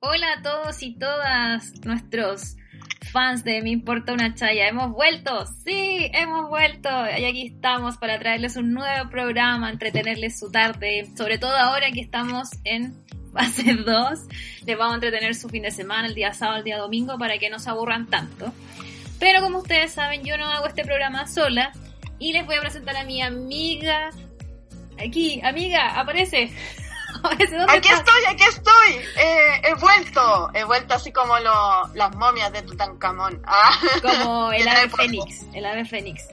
Hola 0.00 0.32
a 0.32 0.42
todos 0.42 0.82
y 0.82 0.98
todas 0.98 1.72
nuestros 1.84 2.56
fans 3.12 3.44
de 3.44 3.62
Me 3.62 3.70
Importa 3.70 4.12
una 4.12 4.34
Chaya. 4.34 4.68
Hemos 4.68 4.92
vuelto, 4.92 5.46
sí, 5.64 6.10
hemos 6.12 6.48
vuelto. 6.48 6.88
Y 7.18 7.24
aquí 7.24 7.46
estamos 7.54 7.96
para 7.96 8.18
traerles 8.18 8.56
un 8.56 8.72
nuevo 8.72 9.10
programa, 9.10 9.70
entretenerles 9.70 10.38
su 10.38 10.50
tarde. 10.50 11.08
Sobre 11.16 11.38
todo 11.38 11.56
ahora 11.56 11.90
que 11.92 12.00
estamos 12.00 12.50
en 12.64 12.94
fase 13.34 13.74
2. 13.74 14.18
Les 14.66 14.76
vamos 14.78 14.92
a 14.92 14.94
entretener 14.96 15.34
su 15.34 15.48
fin 15.48 15.62
de 15.62 15.70
semana, 15.70 16.06
el 16.08 16.14
día 16.14 16.32
sábado, 16.32 16.58
el 16.58 16.64
día 16.64 16.78
domingo, 16.78 17.18
para 17.18 17.38
que 17.38 17.50
no 17.50 17.58
se 17.58 17.70
aburran 17.70 18.06
tanto. 18.08 18.52
Pero 19.18 19.42
como 19.42 19.58
ustedes 19.58 19.92
saben, 19.92 20.24
yo 20.24 20.36
no 20.38 20.46
hago 20.48 20.66
este 20.66 20.84
programa 20.84 21.26
sola. 21.26 21.72
Y 22.18 22.32
les 22.32 22.44
voy 22.46 22.56
a 22.56 22.60
presentar 22.60 22.96
a 22.96 23.04
mi 23.04 23.22
amiga. 23.22 24.10
Aquí, 25.02 25.40
amiga, 25.42 25.98
aparece. 25.98 26.52
Aparece, 27.22 27.56
¿dónde 27.56 27.72
Aquí 27.76 27.88
estás? 27.88 27.98
estoy, 28.06 28.24
aquí 28.32 28.44
estoy. 28.44 29.20
Eh, 29.20 29.62
he 29.64 29.74
vuelto. 29.74 30.48
He 30.54 30.62
vuelto 30.64 30.94
así 30.94 31.10
como 31.12 31.38
lo- 31.40 31.88
las 31.94 32.14
momias 32.16 32.52
de 32.52 32.62
Tutankamón. 32.62 33.42
Ah. 33.46 33.70
Como 34.00 34.52
el 34.52 34.66
ave 34.68 34.88
fénix. 34.88 35.42
El 35.52 35.66
ave 35.66 35.84
fénix. 35.84 36.28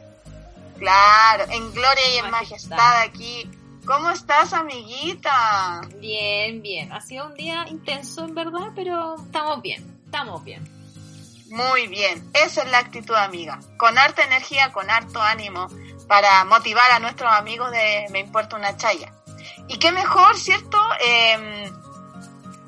Claro, 0.78 1.46
en 1.50 1.74
gloria 1.74 2.14
y 2.14 2.18
en 2.20 2.30
Majestad. 2.30 2.78
majestad 2.78 3.02
aquí. 3.02 3.50
¿Cómo 3.88 4.10
estás, 4.10 4.52
amiguita? 4.52 5.80
Bien, 5.96 6.62
bien. 6.62 6.92
Ha 6.92 7.00
sido 7.00 7.28
un 7.28 7.36
día 7.36 7.66
intenso, 7.70 8.26
en 8.26 8.36
verdad, 8.36 8.74
pero 8.76 9.16
estamos 9.16 9.62
bien. 9.62 10.02
Estamos 10.04 10.44
bien. 10.44 10.68
Muy 11.50 11.88
bien, 11.88 12.30
esa 12.34 12.64
es 12.64 12.70
la 12.70 12.80
actitud, 12.80 13.16
amiga. 13.16 13.62
Con 13.78 13.98
harta 13.98 14.26
energía, 14.26 14.74
con 14.74 14.90
harto 14.90 15.22
ánimo 15.22 15.70
para 16.06 16.44
motivar 16.44 16.92
a 16.92 17.00
nuestros 17.00 17.32
amigos 17.32 17.72
de 17.72 18.08
Me 18.12 18.20
Importa 18.20 18.58
una 18.58 18.76
Chaya. 18.76 19.14
Y 19.70 19.80
qué 19.80 19.94
mejor, 19.94 20.36
¿cierto? 20.38 20.78
Eh, 21.00 21.72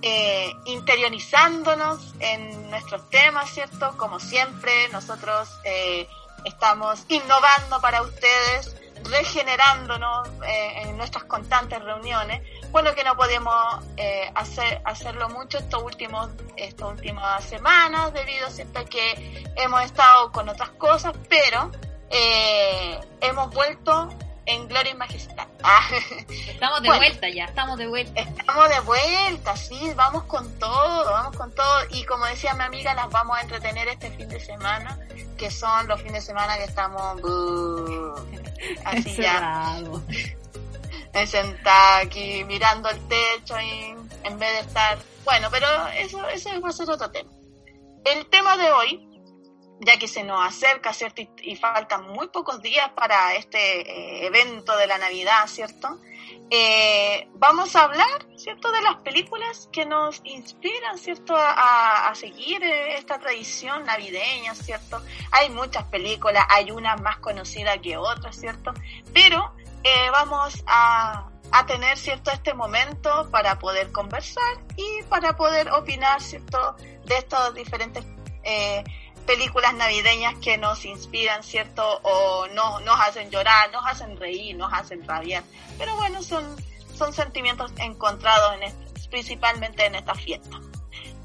eh, 0.01 0.53
interiorizándonos 0.63 2.13
en 2.21 2.69
nuestros 2.69 3.09
temas, 3.09 3.49
¿cierto? 3.49 3.97
Como 3.97 4.21
siempre, 4.21 4.87
nosotros 4.93 5.49
eh, 5.65 6.07
estamos 6.45 7.03
innovando 7.09 7.81
para 7.81 8.03
ustedes, 8.03 8.73
regenerándonos 9.05 10.27
eh, 10.47 10.81
en 10.83 10.97
nuestras 10.97 11.23
constantes 11.25 11.83
reuniones. 11.83 12.41
Bueno, 12.71 12.93
que 12.93 13.03
no 13.03 13.15
podemos 13.15 13.55
eh, 13.97 14.31
hacer, 14.35 14.81
hacerlo 14.85 15.29
mucho 15.29 15.57
estos 15.57 15.81
últimos, 15.83 16.29
estas 16.55 16.89
últimas 16.89 17.43
semanas, 17.43 18.13
debido 18.13 18.49
¿cierto? 18.49 18.79
a 18.79 18.85
que 18.85 19.45
hemos 19.55 19.83
estado 19.83 20.31
con 20.31 20.49
otras 20.49 20.69
cosas, 20.71 21.13
pero 21.29 21.71
eh, 22.09 22.99
hemos 23.21 23.53
vuelto 23.53 24.09
en 24.49 24.67
gloria 24.67 24.91
y 24.91 24.95
majestad. 24.95 25.47
Ah, 25.61 25.81
Estamos 26.47 26.81
de 26.81 26.87
Bueno. 26.87 27.01
vuelta 27.01 27.29
ya, 27.29 27.45
estamos 27.45 27.77
de 27.77 27.87
vuelta. 27.87 28.21
Estamos 28.21 28.69
de 28.69 28.79
vuelta, 28.79 29.55
sí, 29.57 29.91
vamos 29.95 30.23
con 30.23 30.57
todo, 30.57 31.11
vamos 31.11 31.35
con 31.35 31.53
todo. 31.53 31.79
Y 31.91 32.05
como 32.05 32.25
decía 32.25 32.53
mi 32.53 32.63
amiga, 32.63 32.93
las 32.93 33.09
vamos 33.09 33.37
a 33.37 33.41
entretener 33.41 33.87
este 33.89 34.09
fin 34.11 34.29
de 34.29 34.39
semana, 34.39 34.97
que 35.37 35.51
son 35.51 35.87
los 35.87 36.01
fines 36.01 36.23
de 36.23 36.27
semana 36.27 36.57
que 36.57 36.63
estamos 36.63 37.21
buh, 37.21 38.15
así 38.85 39.15
ya, 39.17 39.77
sentada 41.27 41.97
aquí 41.99 42.43
mirando 42.45 42.89
el 42.89 43.07
techo 43.07 43.59
y 43.59 43.95
en 44.23 44.39
vez 44.39 44.51
de 44.53 44.59
estar... 44.61 44.97
Bueno, 45.25 45.49
pero 45.51 45.67
eso, 45.97 46.27
eso 46.29 46.49
va 46.61 46.69
a 46.69 46.71
ser 46.71 46.89
otro 46.89 47.11
tema. 47.11 47.29
El 48.05 48.25
tema 48.27 48.55
de 48.57 48.71
hoy, 48.71 49.08
ya 49.79 49.97
que 49.97 50.07
se 50.07 50.23
nos 50.23 50.45
acerca, 50.45 50.93
¿cierto? 50.93 51.21
Y, 51.41 51.55
faltan 51.55 52.09
muy 52.09 52.27
pocos 52.27 52.61
días 52.61 52.89
para 52.91 53.35
este 53.35 53.81
eh, 53.81 54.27
evento 54.27 54.75
de 54.77 54.87
la 54.87 54.97
Navidad, 54.97 55.47
¿cierto? 55.47 55.97
Eh, 56.51 57.27
vamos 57.33 57.75
a 57.75 57.83
hablar, 57.83 58.25
¿cierto? 58.35 58.71
De 58.71 58.81
las 58.81 58.95
películas 58.97 59.69
que 59.71 59.85
nos 59.85 60.21
inspiran, 60.23 60.97
¿cierto? 60.97 61.33
A, 61.37 62.11
seguir 62.15 62.61
eh, 62.63 62.97
esta 62.97 63.19
tradición 63.19 63.85
navideña, 63.85 64.53
¿cierto? 64.55 65.01
Hay 65.31 65.49
muchas 65.49 65.85
películas, 65.85 66.45
hay 66.49 66.71
unas 66.71 66.99
más 67.01 67.17
conocidas 67.19 67.77
que 67.81 67.97
otras, 67.97 68.35
¿cierto? 68.35 68.73
Pero 69.13 69.53
vamos 70.11 70.61
a, 70.67 71.29
a 71.51 71.65
tener, 71.65 71.97
¿cierto? 71.97 72.31
Este 72.31 72.53
momento 72.53 73.29
para 73.31 73.57
poder 73.59 73.91
conversar 73.91 74.57
y 74.75 75.03
para 75.03 75.37
poder 75.37 75.71
opinar, 75.71 76.21
¿cierto? 76.21 76.75
De 77.05 77.17
estas 77.17 77.53
diferentes 77.53 78.03
películas 79.29 79.75
navideñas 79.75 80.33
que 80.41 80.57
nos 80.57 80.85
inspiran, 80.85 81.43
¿cierto? 81.43 81.83
O 82.01 82.47
no, 82.55 82.79
nos 82.79 82.99
hacen 82.99 83.29
llorar, 83.29 83.71
nos 83.71 83.85
hacen 83.85 84.17
reír, 84.17 84.55
nos 84.55 84.73
hacen 84.73 85.07
rabiar. 85.07 85.43
Pero 85.77 85.95
bueno, 85.97 86.23
son, 86.23 86.43
son 86.95 87.13
sentimientos 87.13 87.71
encontrados 87.77 88.55
en 88.55 88.63
est- 88.63 89.07
principalmente 89.11 89.85
en 89.85 89.93
esta 89.93 90.15
fiesta. 90.15 90.59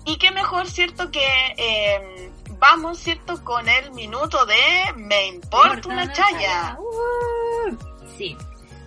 Y 0.05 0.19
qué 0.19 0.31
mejor, 0.33 0.67
¿cierto? 0.69 1.11
Que 1.11 1.27
eh, 1.57 2.31
vamos, 2.59 2.99
¿cierto? 2.99 3.43
Con 3.43 3.67
el 3.71 3.91
minuto 3.93 4.45
de 4.45 4.61
Me 4.97 5.29
importa 5.29 5.89
una 5.89 6.13
chaya. 6.13 6.77
Uh, 6.79 7.75
sí, 8.19 8.37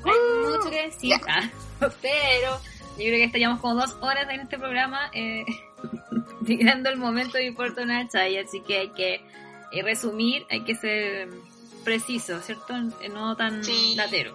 hay 0.06 0.12
Uh, 0.12 0.50
mucho 0.58 0.70
que 0.70 0.84
decir, 0.84 1.20
ah, 1.28 1.50
pero 2.02 2.52
yo 2.52 2.96
creo 2.98 3.18
que 3.18 3.24
estaríamos 3.24 3.60
como 3.62 3.82
dos 3.82 3.96
horas 4.02 4.28
en 4.30 4.42
este 4.42 4.58
programa 4.60 5.10
eh, 5.14 5.44
llegando 6.48 6.90
el 6.90 6.98
momento 6.98 7.38
de 7.38 7.46
importa 7.46 7.82
una 7.84 8.08
chaya, 8.08 8.42
así 8.42 8.62
que 8.62 8.80
hay 8.80 8.90
que 8.90 9.22
eh, 9.72 9.82
resumir, 9.84 10.46
hay 10.50 10.64
que 10.64 10.76
ser 10.76 11.28
preciso, 11.84 12.40
¿cierto? 12.42 12.74
Eh, 13.02 13.10
No 13.10 13.36
tan 13.36 13.64
Sí. 13.64 13.94
latero. 13.96 14.32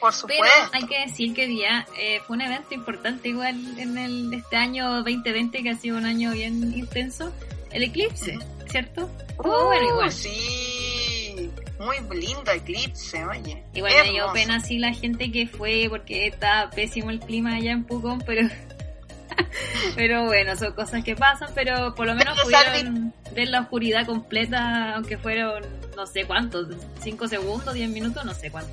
Por 0.00 0.10
Pero 0.12 0.12
supuesto. 0.12 0.70
hay 0.72 0.86
que 0.86 1.00
decir 1.06 1.34
que 1.34 1.46
día 1.48 1.84
eh, 1.98 2.20
fue 2.26 2.36
un 2.36 2.42
evento 2.42 2.72
importante 2.72 3.30
igual 3.30 3.56
en 3.78 3.98
el, 3.98 4.32
este 4.32 4.54
año 4.56 5.02
2020 5.02 5.60
que 5.62 5.70
ha 5.70 5.76
sido 5.76 5.96
un 5.98 6.04
año 6.06 6.30
bien 6.32 6.72
intenso, 6.76 7.32
el 7.72 7.82
eclipse, 7.82 8.38
¿cierto? 8.70 9.10
Estuvo 9.28 9.64
bueno 9.66 9.86
Uh, 9.86 9.90
igual. 9.90 10.12
Sí, 10.12 11.50
muy 11.80 11.96
lindo 12.20 12.50
eclipse, 12.52 13.24
oye. 13.24 13.62
Igual 13.74 13.92
me 14.04 14.10
dio 14.12 14.32
pena 14.32 14.56
así 14.56 14.78
la 14.78 14.92
gente 14.94 15.32
que 15.32 15.48
fue 15.48 15.86
porque 15.88 16.28
está 16.28 16.70
pésimo 16.70 17.10
el 17.10 17.18
clima 17.18 17.54
allá 17.56 17.72
en 17.72 17.84
Pucón, 17.84 18.20
pero 18.24 18.48
pero 19.96 20.24
bueno, 20.24 20.56
son 20.56 20.72
cosas 20.72 21.04
que 21.04 21.16
pasan, 21.16 21.50
pero 21.54 21.94
por 21.94 22.06
lo 22.06 22.14
menos 22.14 22.40
pudieron 22.40 23.12
ver 23.34 23.48
la 23.48 23.60
oscuridad 23.60 24.06
completa, 24.06 24.94
aunque 24.94 25.18
fueron 25.18 25.64
no 25.96 26.06
sé 26.06 26.24
cuántos, 26.24 26.68
5 27.00 27.28
segundos, 27.28 27.74
10 27.74 27.90
minutos, 27.90 28.24
no 28.24 28.34
sé 28.34 28.50
cuánto. 28.50 28.70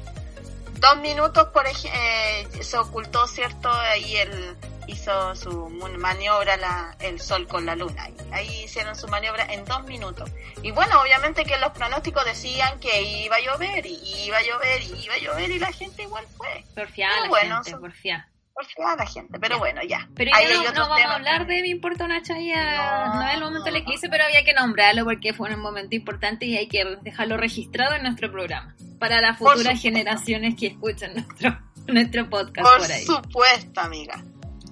Dos 0.80 0.98
minutos, 0.98 1.48
por 1.54 1.66
ejemplo, 1.66 2.62
se 2.64 2.78
ocultó, 2.78 3.26
¿cierto? 3.28 3.72
Ahí 3.72 4.18
él 4.18 4.56
hizo 4.88 5.36
su 5.36 5.70
maniobra 5.98 6.58
la, 6.58 6.96
el 7.00 7.20
sol 7.20 7.48
con 7.48 7.66
la 7.66 7.76
luna. 7.76 8.10
Ahí, 8.32 8.64
hicieron 8.66 8.96
su 8.96 9.08
maniobra 9.08 9.46
en 9.52 9.66
dos 9.66 9.84
minutos. 9.86 10.30
Y 10.62 10.72
bueno, 10.72 11.02
obviamente 11.02 11.44
que 11.46 11.58
los 11.58 11.72
pronósticos 11.72 12.24
decían 12.26 12.80
que 12.80 13.02
iba 13.02 13.38
a 13.38 13.40
llover, 13.40 13.86
y 13.86 13.96
iba 14.26 14.38
a 14.38 14.44
llover, 14.44 14.84
y 14.84 15.04
iba 15.04 15.16
a 15.16 15.18
llover, 15.18 15.52
y 15.52 15.60
la 15.60 15.72
gente 15.72 16.04
igual 16.04 16.26
fue. 16.38 16.64
Porfiada 16.76 17.22
la 17.22 17.30
bueno, 17.30 17.56
gente, 17.56 17.72
son- 17.72 17.82
porfiada. 17.82 18.30
Por 18.56 18.66
fea 18.68 18.96
la 18.96 19.06
gente, 19.06 19.38
pero 19.38 19.60
bueno, 19.60 19.82
ya. 19.84 20.08
Pero 20.16 20.32
ya 20.32 20.72
no, 20.72 20.72
no 20.72 20.90
vamos 20.90 21.02
a 21.06 21.16
hablar 21.16 21.46
de 21.46 21.62
Me 21.62 21.68
importa 21.68 22.06
una 22.06 22.22
chaya, 22.22 23.08
no, 23.08 23.16
No. 23.16 23.28
es 23.28 23.34
el 23.36 23.42
momento 23.42 23.66
del 23.66 23.76
eclipse, 23.76 24.08
pero 24.10 24.24
había 24.24 24.46
que 24.46 24.54
nombrarlo 24.54 25.04
porque 25.04 25.34
fue 25.34 25.54
un 25.54 25.60
momento 25.60 25.94
importante 25.96 26.46
y 26.46 26.56
hay 26.56 26.68
que 26.68 26.86
dejarlo 27.02 27.36
registrado 27.36 27.96
en 27.96 28.04
nuestro 28.04 28.32
programa 28.32 28.74
para 28.98 29.20
las 29.20 29.38
Por 29.38 29.52
futuras 29.58 29.82
generaciones 29.82 30.56
que 30.56 30.68
escuchan 30.68 31.14
nuestro, 31.16 31.60
nuestro 31.88 32.30
podcast 32.30 32.66
Por 32.66 32.80
por 32.80 32.92
ahí. 32.92 33.04
supuesto, 33.04 33.82
amiga. 33.82 34.24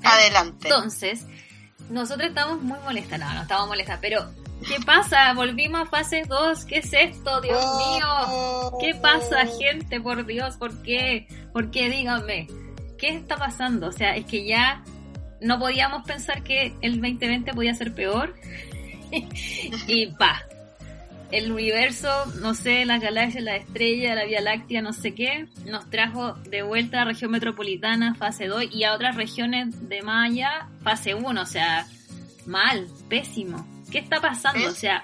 Adelante. 0.01 0.69
Entonces, 0.69 1.25
nosotros 1.89 2.29
estamos 2.29 2.61
muy 2.61 2.79
molestas, 2.85 3.19
no, 3.19 3.33
no 3.33 3.41
estamos 3.41 3.67
molestas, 3.67 3.99
pero 4.01 4.31
¿qué 4.65 4.79
pasa? 4.85 5.33
Volvimos 5.33 5.81
a 5.81 5.85
fase 5.87 6.23
2, 6.25 6.65
¿qué 6.65 6.77
es 6.77 6.93
esto? 6.93 7.41
Dios 7.41 7.61
mío, 7.77 8.71
¿qué 8.79 8.95
pasa, 8.95 9.45
gente? 9.45 9.99
Por 9.99 10.25
Dios, 10.25 10.55
¿por 10.55 10.81
qué? 10.83 11.27
¿Por 11.51 11.69
qué? 11.69 11.89
Díganme, 11.89 12.47
¿qué 13.03 13.09
está 13.09 13.35
pasando? 13.35 13.87
O 13.87 13.91
sea, 13.91 14.15
es 14.15 14.23
que 14.23 14.45
ya 14.45 14.81
no 15.41 15.59
podíamos 15.59 16.07
pensar 16.07 16.41
que 16.41 16.73
el 16.79 17.01
2020 17.01 17.51
podía 17.51 17.73
ser 17.73 17.93
peor 17.93 18.33
y 19.87 20.07
pa. 20.07 20.43
El 21.29 21.51
universo, 21.51 22.07
no 22.39 22.53
sé, 22.53 22.85
las 22.85 23.01
galaxias, 23.01 23.43
la 23.43 23.57
estrella, 23.57 24.15
la 24.15 24.23
Vía 24.23 24.39
Láctea, 24.39 24.81
no 24.81 24.93
sé 24.93 25.13
qué, 25.13 25.47
nos 25.65 25.89
trajo 25.89 26.35
de 26.49 26.61
vuelta 26.61 27.01
a 27.01 27.05
la 27.05 27.11
región 27.11 27.31
metropolitana, 27.31 28.15
fase 28.15 28.47
2, 28.47 28.67
y 28.71 28.85
a 28.85 28.93
otras 28.93 29.17
regiones 29.17 29.89
de 29.89 30.01
Maya, 30.01 30.69
fase 30.81 31.13
1, 31.13 31.41
o 31.41 31.45
sea, 31.45 31.85
mal, 32.45 32.87
pésimo. 33.09 33.67
¿Qué 33.91 33.99
está 33.99 34.21
pasando? 34.21 34.69
O 34.69 34.75
sea, 34.75 35.03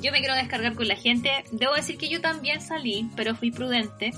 yo 0.00 0.12
me 0.12 0.20
quiero 0.20 0.36
descargar 0.36 0.74
con 0.74 0.86
la 0.86 0.96
gente. 0.96 1.30
Debo 1.50 1.74
decir 1.74 1.98
que 1.98 2.08
yo 2.08 2.20
también 2.20 2.60
salí, 2.60 3.10
pero 3.16 3.34
fui 3.34 3.50
prudente. 3.50 4.12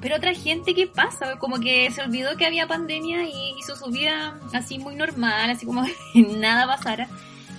Pero 0.00 0.16
otra 0.16 0.32
gente, 0.34 0.74
¿qué 0.74 0.86
pasa? 0.86 1.36
Como 1.38 1.58
que 1.58 1.90
se 1.90 2.02
olvidó 2.02 2.36
que 2.36 2.46
había 2.46 2.68
pandemia 2.68 3.24
y 3.24 3.54
hizo 3.58 3.74
su 3.74 3.90
vida 3.90 4.38
así 4.54 4.78
muy 4.78 4.94
normal, 4.94 5.50
así 5.50 5.66
como 5.66 5.84
que 6.12 6.20
nada 6.22 6.66
pasara. 6.66 7.08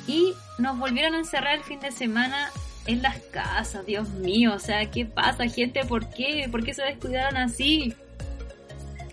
Y 0.07 0.33
nos 0.57 0.77
volvieron 0.77 1.15
a 1.15 1.19
encerrar 1.19 1.55
el 1.55 1.63
fin 1.63 1.79
de 1.79 1.91
semana 1.91 2.51
en 2.85 3.01
las 3.01 3.17
casas, 3.31 3.85
Dios 3.85 4.09
mío, 4.09 4.53
o 4.55 4.59
sea, 4.59 4.89
¿qué 4.89 5.05
pasa, 5.05 5.47
gente? 5.47 5.85
¿Por 5.85 6.09
qué? 6.09 6.47
¿Por 6.49 6.63
qué 6.63 6.73
se 6.73 6.81
descuidaron 6.81 7.37
así? 7.37 7.95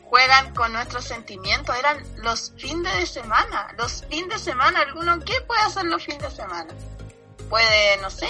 Juegan 0.05 0.55
con 0.55 0.73
nuestros 0.73 1.05
sentimientos, 1.05 1.77
eran 1.77 1.99
los 2.23 2.55
fines 2.57 2.95
de 2.97 3.07
semana, 3.07 3.75
los 3.77 4.05
fines 4.09 4.29
de 4.31 4.39
semana, 4.39 4.81
alguno, 4.81 5.19
¿qué 5.21 5.35
puede 5.47 5.61
hacer 5.61 5.85
los 5.85 6.03
fines 6.05 6.23
de 6.23 6.31
semana? 6.31 6.73
Puede, 7.49 7.97
no 7.99 8.11
sé, 8.11 8.29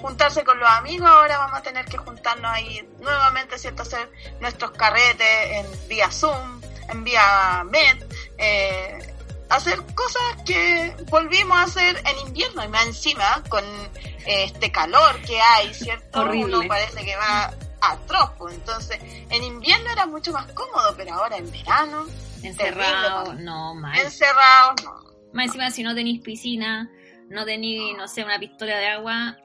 juntarse 0.00 0.44
con 0.44 0.58
los 0.58 0.68
amigos, 0.68 1.08
ahora 1.08 1.38
vamos 1.38 1.58
a 1.58 1.62
tener 1.62 1.84
que 1.86 1.98
juntarnos 1.98 2.50
ahí 2.50 2.88
nuevamente, 3.00 3.58
¿cierto? 3.58 3.82
Hacer 3.82 4.10
nuestros 4.40 4.70
carretes 4.72 5.50
en 5.50 5.88
vía 5.88 6.10
Zoom, 6.10 6.60
en 6.88 7.04
vía 7.04 7.64
Med, 7.70 8.04
eh, 8.38 9.14
hacer 9.48 9.78
cosas 9.94 10.22
que 10.44 10.94
volvimos 11.10 11.56
a 11.56 11.62
hacer 11.62 12.02
en 12.06 12.26
invierno 12.26 12.64
y 12.64 12.68
más 12.68 12.86
encima 12.86 13.42
con 13.48 13.64
eh, 13.64 14.44
este 14.44 14.70
calor 14.70 15.20
que 15.22 15.40
hay, 15.40 15.72
¿cierto? 15.74 16.20
Horrible. 16.20 16.58
Uno 16.58 16.68
parece 16.68 17.04
que 17.04 17.16
va 17.16 17.52
a 17.80 17.96
tropo, 18.06 18.48
entonces 18.48 18.98
en 19.02 19.44
invierno 19.44 19.90
era 19.90 20.06
mucho 20.06 20.32
más 20.32 20.50
cómodo, 20.52 20.94
pero 20.96 21.14
ahora 21.14 21.36
en 21.36 21.50
verano... 21.50 22.06
Encerrado, 22.42 23.24
terrible, 23.24 23.44
no, 23.44 23.74
mal. 23.74 23.98
Encerrado, 23.98 24.74
no. 24.84 25.08
Más 25.32 25.46
encima, 25.46 25.70
si 25.70 25.82
no 25.82 25.94
tenéis 25.94 26.20
piscina, 26.20 26.88
no 27.28 27.44
tenéis, 27.44 27.96
no 27.96 28.08
sé, 28.08 28.24
una 28.24 28.38
pistola 28.38 28.76
de 28.76 28.86
agua, 28.88 29.36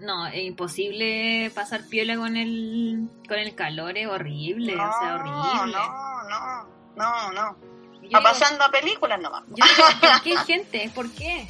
no, 0.00 0.26
es 0.26 0.44
imposible 0.44 1.50
pasar 1.54 1.84
piola 1.88 2.16
con 2.16 2.36
el, 2.36 3.08
con 3.26 3.38
el 3.38 3.54
calor, 3.54 3.96
es 3.96 4.06
horrible, 4.06 4.74
o 4.74 4.92
sea, 5.00 5.14
horrible. 5.16 5.72
No, 5.72 6.22
no, 6.28 6.68
no, 6.96 7.32
no. 7.32 7.68
Yo 8.02 8.22
pasando 8.22 8.64
a 8.64 8.70
películas 8.70 9.20
nomás. 9.20 9.44
Yo 9.48 9.64
digo, 9.64 9.88
¿por 10.00 10.22
qué, 10.22 10.36
gente? 10.38 10.90
¿Por 10.94 11.12
qué? 11.12 11.46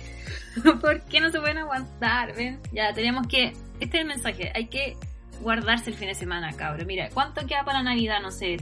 ¿Por 0.81 1.03
qué 1.03 1.21
no 1.21 1.31
se 1.31 1.41
pueden 1.41 1.59
aguantar? 1.59 2.35
¿Ven? 2.35 2.61
Ya, 2.73 2.93
tenemos 2.93 3.27
que... 3.27 3.53
Este 3.81 3.99
es 3.99 4.03
el 4.03 4.07
mensaje. 4.07 4.51
Hay 4.55 4.67
que 4.67 4.97
guardarse 5.41 5.91
el 5.91 5.97
fin 5.97 6.09
de 6.09 6.15
semana, 6.15 6.53
cabrón. 6.57 6.87
Mira, 6.87 7.11
¿cuánto 7.11 7.47
queda 7.47 7.65
para 7.65 7.83
Navidad? 7.83 8.21
No 8.21 8.33
sé, 8.33 8.57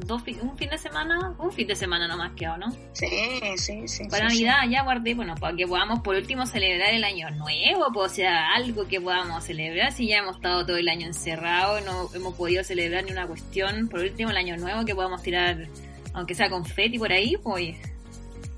dos 0.00 0.22
un 0.40 0.56
fin 0.56 0.70
de 0.70 0.78
semana, 0.78 1.34
un 1.38 1.52
fin 1.52 1.66
de 1.66 1.76
semana 1.76 2.06
nomás 2.08 2.32
queda, 2.32 2.56
¿no? 2.56 2.70
Sí, 2.92 3.40
sí, 3.56 3.88
sí. 3.88 4.04
Para 4.08 4.30
sí, 4.30 4.44
Navidad 4.44 4.70
ya 4.70 4.82
guardé, 4.82 5.14
bueno, 5.14 5.34
para 5.36 5.56
que 5.56 5.66
podamos 5.66 6.00
por 6.00 6.16
último 6.16 6.46
celebrar 6.46 6.94
el 6.94 7.04
año 7.04 7.30
nuevo, 7.30 7.92
pues, 7.92 8.12
o 8.12 8.14
sea, 8.14 8.54
algo 8.54 8.86
que 8.88 9.00
podamos 9.00 9.44
celebrar. 9.44 9.92
Si 9.92 10.08
ya 10.08 10.18
hemos 10.18 10.36
estado 10.36 10.66
todo 10.66 10.76
el 10.76 10.88
año 10.88 11.06
encerrados, 11.06 11.84
no 11.84 12.08
hemos 12.14 12.34
podido 12.34 12.64
celebrar 12.64 13.04
ni 13.04 13.12
una 13.12 13.26
cuestión, 13.26 13.88
por 13.88 14.00
último 14.00 14.30
el 14.30 14.36
año 14.36 14.56
nuevo 14.56 14.84
que 14.84 14.94
podamos 14.94 15.22
tirar, 15.22 15.68
aunque 16.14 16.34
sea 16.34 16.50
confeti 16.50 16.98
por 16.98 17.12
ahí, 17.12 17.36
pues. 17.36 17.76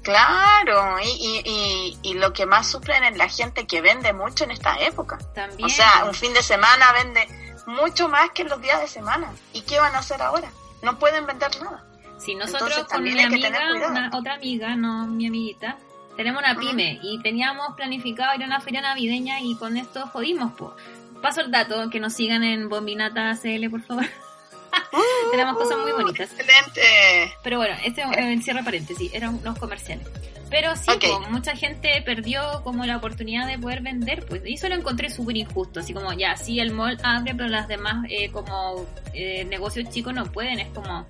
Claro, 0.02 0.96
y, 1.02 1.08
y, 1.08 1.42
y, 1.46 2.10
y 2.10 2.14
lo 2.14 2.32
que 2.34 2.44
más 2.44 2.70
sufren 2.70 3.04
es 3.04 3.16
la 3.16 3.28
gente 3.28 3.66
que 3.66 3.80
vende 3.80 4.12
mucho 4.12 4.44
en 4.44 4.50
esta 4.50 4.78
época. 4.80 5.18
También. 5.34 5.64
O 5.64 5.68
sea, 5.68 6.04
un 6.04 6.12
fin 6.12 6.34
de 6.34 6.42
semana 6.42 6.92
vende 6.92 7.26
mucho 7.66 8.08
más 8.10 8.30
que 8.30 8.44
los 8.44 8.60
días 8.60 8.80
de 8.82 8.86
semana. 8.86 9.32
¿Y 9.54 9.62
qué 9.62 9.80
van 9.80 9.94
a 9.94 10.00
hacer 10.00 10.20
ahora? 10.20 10.50
No 10.84 10.98
pueden 10.98 11.26
vender 11.26 11.50
nada. 11.60 11.84
Si 12.18 12.34
nosotros 12.34 12.70
Entonces, 12.70 12.92
con 12.92 13.02
mi 13.02 13.20
amiga, 13.20 13.48
una, 13.88 14.10
otra 14.12 14.34
amiga, 14.34 14.76
no 14.76 15.06
mi 15.06 15.26
amiguita, 15.26 15.78
tenemos 16.16 16.42
una 16.42 16.54
pyme 16.54 17.00
y 17.02 17.20
teníamos 17.22 17.74
planificado 17.74 18.34
ir 18.36 18.42
a 18.44 18.46
una 18.46 18.60
feria 18.60 18.80
navideña 18.80 19.40
y 19.40 19.56
con 19.56 19.76
esto 19.76 20.06
jodimos, 20.06 20.52
pues. 20.56 20.72
Paso 21.20 21.40
el 21.40 21.50
dato, 21.50 21.88
que 21.90 22.00
nos 22.00 22.12
sigan 22.12 22.44
en 22.44 22.68
Bombinata 22.68 23.36
CL, 23.40 23.68
por 23.70 23.82
favor. 23.82 24.04
Tenemos 25.30 25.56
cosas 25.56 25.78
muy 25.78 25.92
bonitas. 25.92 26.30
Excelente. 26.32 27.34
Pero 27.42 27.58
bueno, 27.58 27.76
este 27.82 28.02
es 28.02 28.16
el 28.16 28.42
cierre 28.42 28.62
paréntesis, 28.62 29.12
eran 29.14 29.36
unos 29.36 29.58
comerciales. 29.58 30.06
Pero 30.54 30.76
sí, 30.76 30.88
Ok. 30.92 31.04
po, 31.08 31.20
mucha 31.32 31.56
gente 31.56 32.00
perdió 32.06 32.62
como 32.62 32.86
la 32.86 32.98
oportunidad 32.98 33.48
de 33.48 33.58
poder 33.58 33.80
vender, 33.82 34.24
pues, 34.24 34.40
y 34.46 34.54
eso 34.54 34.68
lo 34.68 34.76
encontré 34.76 35.10
súper 35.10 35.36
injusto, 35.36 35.80
así 35.80 35.92
como, 35.92 36.12
ya, 36.12 36.36
sí, 36.36 36.60
el 36.60 36.70
mall 36.72 36.96
abre, 37.02 37.34
pero 37.34 37.48
las 37.48 37.66
demás, 37.66 38.06
eh, 38.08 38.30
como, 38.30 38.86
eh, 39.14 39.44
negocios 39.46 39.90
chicos 39.90 40.14
no 40.14 40.26
pueden, 40.30 40.60
es 40.60 40.68
como, 40.68 41.06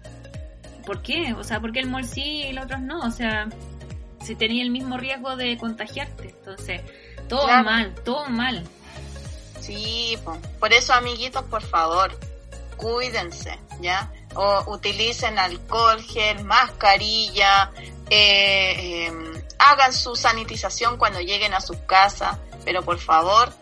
¿por 0.87 1.02
qué? 1.02 1.35
O 1.35 1.44
sea, 1.44 1.61
¿por 1.61 1.73
qué 1.73 1.81
el 1.81 1.91
mall 1.91 2.06
sí 2.06 2.44
y 2.49 2.52
los 2.55 2.64
otros 2.64 2.81
no? 2.81 3.00
O 3.00 3.11
sea, 3.11 3.46
si 4.23 4.35
tenía 4.35 4.62
el 4.62 4.70
mismo 4.70 4.96
riesgo 4.96 5.37
de 5.37 5.58
contagiarte, 5.58 6.31
entonces, 6.31 6.81
todo 7.29 7.44
Claro. 7.44 7.64
mal, 7.64 7.94
todo 8.02 8.25
mal. 8.31 8.64
Sí, 9.61 10.17
po. 10.25 10.38
por 10.58 10.73
eso 10.73 10.94
amiguitos, 10.94 11.43
por 11.50 11.61
favor, 11.62 12.19
cuídense, 12.79 13.58
¿ya? 13.82 14.11
O 14.35 14.73
utilicen 14.73 15.38
alcohol, 15.38 16.00
gel, 16.02 16.44
mascarilla, 16.44 17.70
eh, 18.11 19.06
eh, 19.09 19.45
hagan 19.59 19.93
su 19.93 20.17
sanitización 20.17 20.97
cuando 20.99 21.21
lleguen 21.21 21.55
a 21.55 21.61
sus 21.61 21.79
casas, 21.79 22.39
pero 22.65 22.83
por 22.83 22.99
favor, 22.99 23.53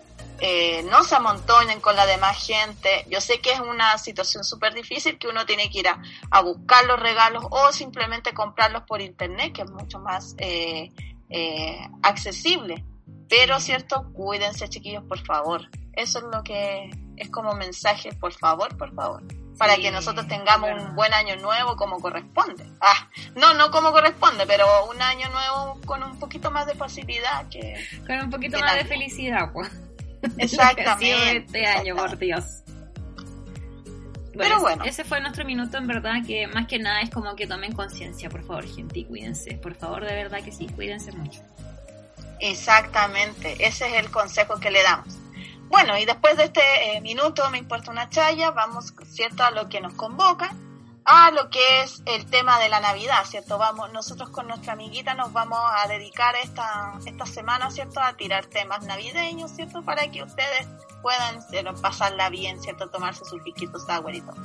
eh, 0.44 0.82
no 0.90 1.04
se 1.04 1.14
amontonen 1.14 1.80
con 1.80 1.94
la 1.94 2.04
demás 2.04 2.44
gente. 2.44 3.06
Yo 3.08 3.20
sé 3.20 3.40
que 3.40 3.52
es 3.52 3.60
una 3.60 3.96
situación 3.96 4.42
súper 4.42 4.74
difícil 4.74 5.16
que 5.16 5.28
uno 5.28 5.46
tiene 5.46 5.70
que 5.70 5.78
ir 5.78 5.88
a, 5.88 6.02
a 6.32 6.42
buscar 6.42 6.84
los 6.84 6.98
regalos 6.98 7.44
o 7.48 7.70
simplemente 7.70 8.34
comprarlos 8.34 8.82
por 8.82 9.00
internet, 9.00 9.52
que 9.52 9.62
es 9.62 9.70
mucho 9.70 10.00
más 10.00 10.34
eh, 10.38 10.90
eh, 11.30 11.88
accesible. 12.02 12.84
Pero, 13.28 13.60
¿cierto? 13.60 14.12
Cuídense, 14.12 14.68
chiquillos, 14.68 15.04
por 15.04 15.24
favor. 15.24 15.70
Eso 15.92 16.18
es 16.18 16.24
lo 16.24 16.42
que 16.42 16.90
es 17.16 17.30
como 17.30 17.54
mensaje, 17.54 18.12
por 18.12 18.32
favor, 18.32 18.76
por 18.76 18.92
favor. 18.94 19.22
Para 19.58 19.76
que 19.76 19.90
nosotros 19.90 20.26
tengamos 20.26 20.70
un 20.70 20.94
buen 20.94 21.12
año 21.12 21.36
nuevo 21.36 21.76
como 21.76 22.00
corresponde. 22.00 22.64
Ah, 22.80 23.08
no, 23.36 23.54
no 23.54 23.70
como 23.70 23.92
corresponde, 23.92 24.46
pero 24.46 24.66
un 24.90 25.00
año 25.00 25.28
nuevo 25.30 25.80
con 25.84 26.02
un 26.02 26.18
poquito 26.18 26.50
más 26.50 26.66
de 26.66 26.74
facilidad 26.74 27.48
que... 27.48 27.74
Con 28.06 28.18
un 28.18 28.30
poquito 28.30 28.56
¿Qué 28.56 28.64
más 28.64 28.74
de 28.74 28.84
felicidad, 28.84 29.52
pues. 29.52 29.70
Exactamente. 30.38 31.36
este 31.36 31.66
año, 31.66 31.96
por 31.96 32.18
Dios. 32.18 32.62
Pero 34.36 34.60
bueno. 34.60 34.84
Ese 34.84 35.04
fue 35.04 35.20
nuestro 35.20 35.44
minuto, 35.44 35.76
en 35.76 35.86
verdad, 35.86 36.14
que 36.26 36.46
más 36.46 36.66
que 36.66 36.78
nada 36.78 37.02
es 37.02 37.10
como 37.10 37.36
que 37.36 37.46
tomen 37.46 37.72
conciencia, 37.72 38.30
por 38.30 38.42
favor, 38.44 38.66
gente, 38.66 39.00
y 39.00 39.04
cuídense. 39.04 39.54
Por 39.58 39.74
favor, 39.74 40.04
de 40.04 40.14
verdad 40.14 40.42
que 40.42 40.52
sí, 40.52 40.66
cuídense 40.68 41.12
mucho. 41.12 41.40
Exactamente, 42.40 43.52
ese 43.64 43.86
es 43.86 44.04
el 44.04 44.10
consejo 44.10 44.58
que 44.58 44.70
le 44.70 44.82
damos. 44.82 45.21
Bueno, 45.72 45.96
y 45.96 46.04
después 46.04 46.36
de 46.36 46.44
este 46.44 46.60
eh, 46.60 47.00
minuto, 47.00 47.48
me 47.48 47.56
importa 47.56 47.90
una 47.90 48.10
chaya, 48.10 48.50
vamos, 48.50 48.92
¿cierto?, 49.06 49.42
a 49.42 49.50
lo 49.50 49.70
que 49.70 49.80
nos 49.80 49.94
convoca, 49.94 50.54
a 51.06 51.30
lo 51.30 51.48
que 51.48 51.80
es 51.80 52.02
el 52.04 52.26
tema 52.26 52.58
de 52.58 52.68
la 52.68 52.78
Navidad, 52.78 53.24
¿cierto? 53.24 53.56
Vamos, 53.56 53.90
nosotros 53.90 54.28
con 54.28 54.48
nuestra 54.48 54.74
amiguita 54.74 55.14
nos 55.14 55.32
vamos 55.32 55.58
a 55.58 55.88
dedicar 55.88 56.34
esta, 56.36 56.92
esta 57.06 57.24
semana, 57.24 57.70
¿cierto?, 57.70 58.00
a 58.00 58.12
tirar 58.12 58.44
temas 58.44 58.84
navideños, 58.84 59.50
¿cierto?, 59.52 59.82
para 59.82 60.10
que 60.10 60.22
ustedes 60.22 60.68
puedan 61.00 61.42
pasarla 61.80 62.28
bien, 62.28 62.60
¿cierto?, 62.62 62.90
tomarse 62.90 63.24
sus 63.24 63.40
piquitos 63.40 63.86
sour 63.86 64.14
y 64.14 64.20
todo. 64.20 64.36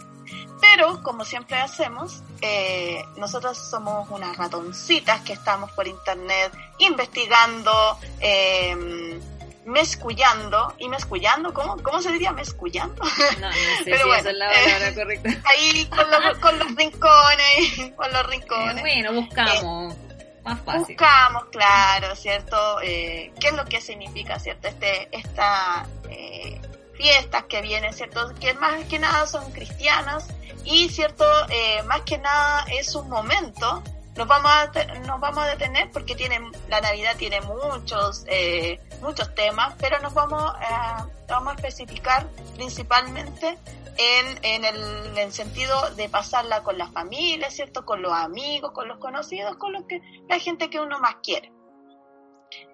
Pero, 0.62 1.03
como 1.03 1.25
siempre 1.25 1.60
hacemos, 1.60 2.24
eh, 2.39 3.03
nosotros 3.17 3.57
somos 3.57 4.10
unas 4.12 4.38
ratoncitas 4.38 5.19
que 5.24 5.34
estamos 5.34 5.74
por 5.74 5.89
internet 5.89 6.57
investigando, 6.77 8.00
eh, 8.22 9.19
mezcullando, 9.67 10.74
y 10.79 10.88
mezcullando, 10.88 11.53
¿cómo, 11.53 11.77
¿cómo 11.83 12.01
se 12.01 12.12
diría 12.12 12.31
mezcullando? 12.31 13.03
No, 13.39 13.47
no 13.47 13.53
sé 13.53 13.59
Pero 13.86 13.97
si 13.97 14.03
bueno, 14.03 14.17
esa 14.17 14.29
es 14.29 14.38
la 14.38 14.88
eh, 14.88 14.95
correcta. 14.95 15.29
Ahí 15.50 15.86
con 15.88 16.09
los, 16.09 16.38
con 16.39 16.57
los 16.57 16.75
rincones, 16.75 17.93
con 17.95 18.12
los 18.12 18.27
rincones. 18.27 18.81
Bueno, 18.81 19.13
buscamos. 19.13 19.95
Más 20.43 20.62
fácil. 20.62 20.95
Buscamos, 20.95 21.45
claro, 21.51 22.15
¿cierto? 22.15 22.79
Eh, 22.81 23.33
¿Qué 23.39 23.47
es 23.50 23.53
lo 23.53 23.65
que 23.65 23.81
significa, 23.81 24.39
¿cierto? 24.39 24.69
Este, 24.69 25.09
esta 25.12 25.86
eh, 26.09 26.62
fiestas 26.93 27.43
que 27.43 27.62
vienen, 27.62 27.93
¿cierto? 27.93 28.33
Que 28.39 28.53
más 28.53 28.86
que 28.86 29.00
nada 29.00 29.27
son 29.27 29.51
cristianas 29.51 30.27
y, 30.63 30.88
¿cierto? 30.88 31.25
Eh, 31.50 31.83
más 31.83 32.01
que 32.01 32.17
nada 32.17 32.65
es 32.71 32.95
un 32.95 33.09
momento. 33.09 33.83
Nos 34.15 34.27
vamos 34.27 34.50
a, 34.50 34.71
nos 35.05 35.19
vamos 35.19 35.43
a 35.43 35.47
detener 35.47 35.91
porque 35.91 36.15
tiene, 36.15 36.39
la 36.69 36.79
Navidad 36.81 37.15
tiene 37.17 37.41
muchos, 37.41 38.24
eh, 38.27 38.79
muchos 39.01 39.34
temas, 39.36 39.75
pero 39.80 40.00
nos 40.00 40.13
vamos 40.13 40.42
a, 40.42 41.08
vamos 41.27 41.54
a 41.54 41.56
especificar 41.56 42.27
principalmente 42.56 43.58
en, 43.98 44.39
en 44.44 44.66
el, 44.66 45.06
en 45.08 45.18
el 45.18 45.32
sentido 45.32 45.89
de 45.96 46.10
pasarla 46.10 46.63
con 46.63 46.77
la 46.77 46.88
familia, 46.92 47.50
¿cierto? 47.50 47.86
Con 47.86 48.01
los 48.01 48.13
amigos, 48.13 48.72
con 48.72 48.88
los 48.88 49.00
conocidos, 49.00 49.58
con 49.58 49.74
los 49.74 49.84
que, 49.86 50.01
la 50.27 50.39
gente 50.39 50.70
que 50.70 50.80
uno 50.80 51.00
más 51.00 51.16
quiere. 51.24 51.51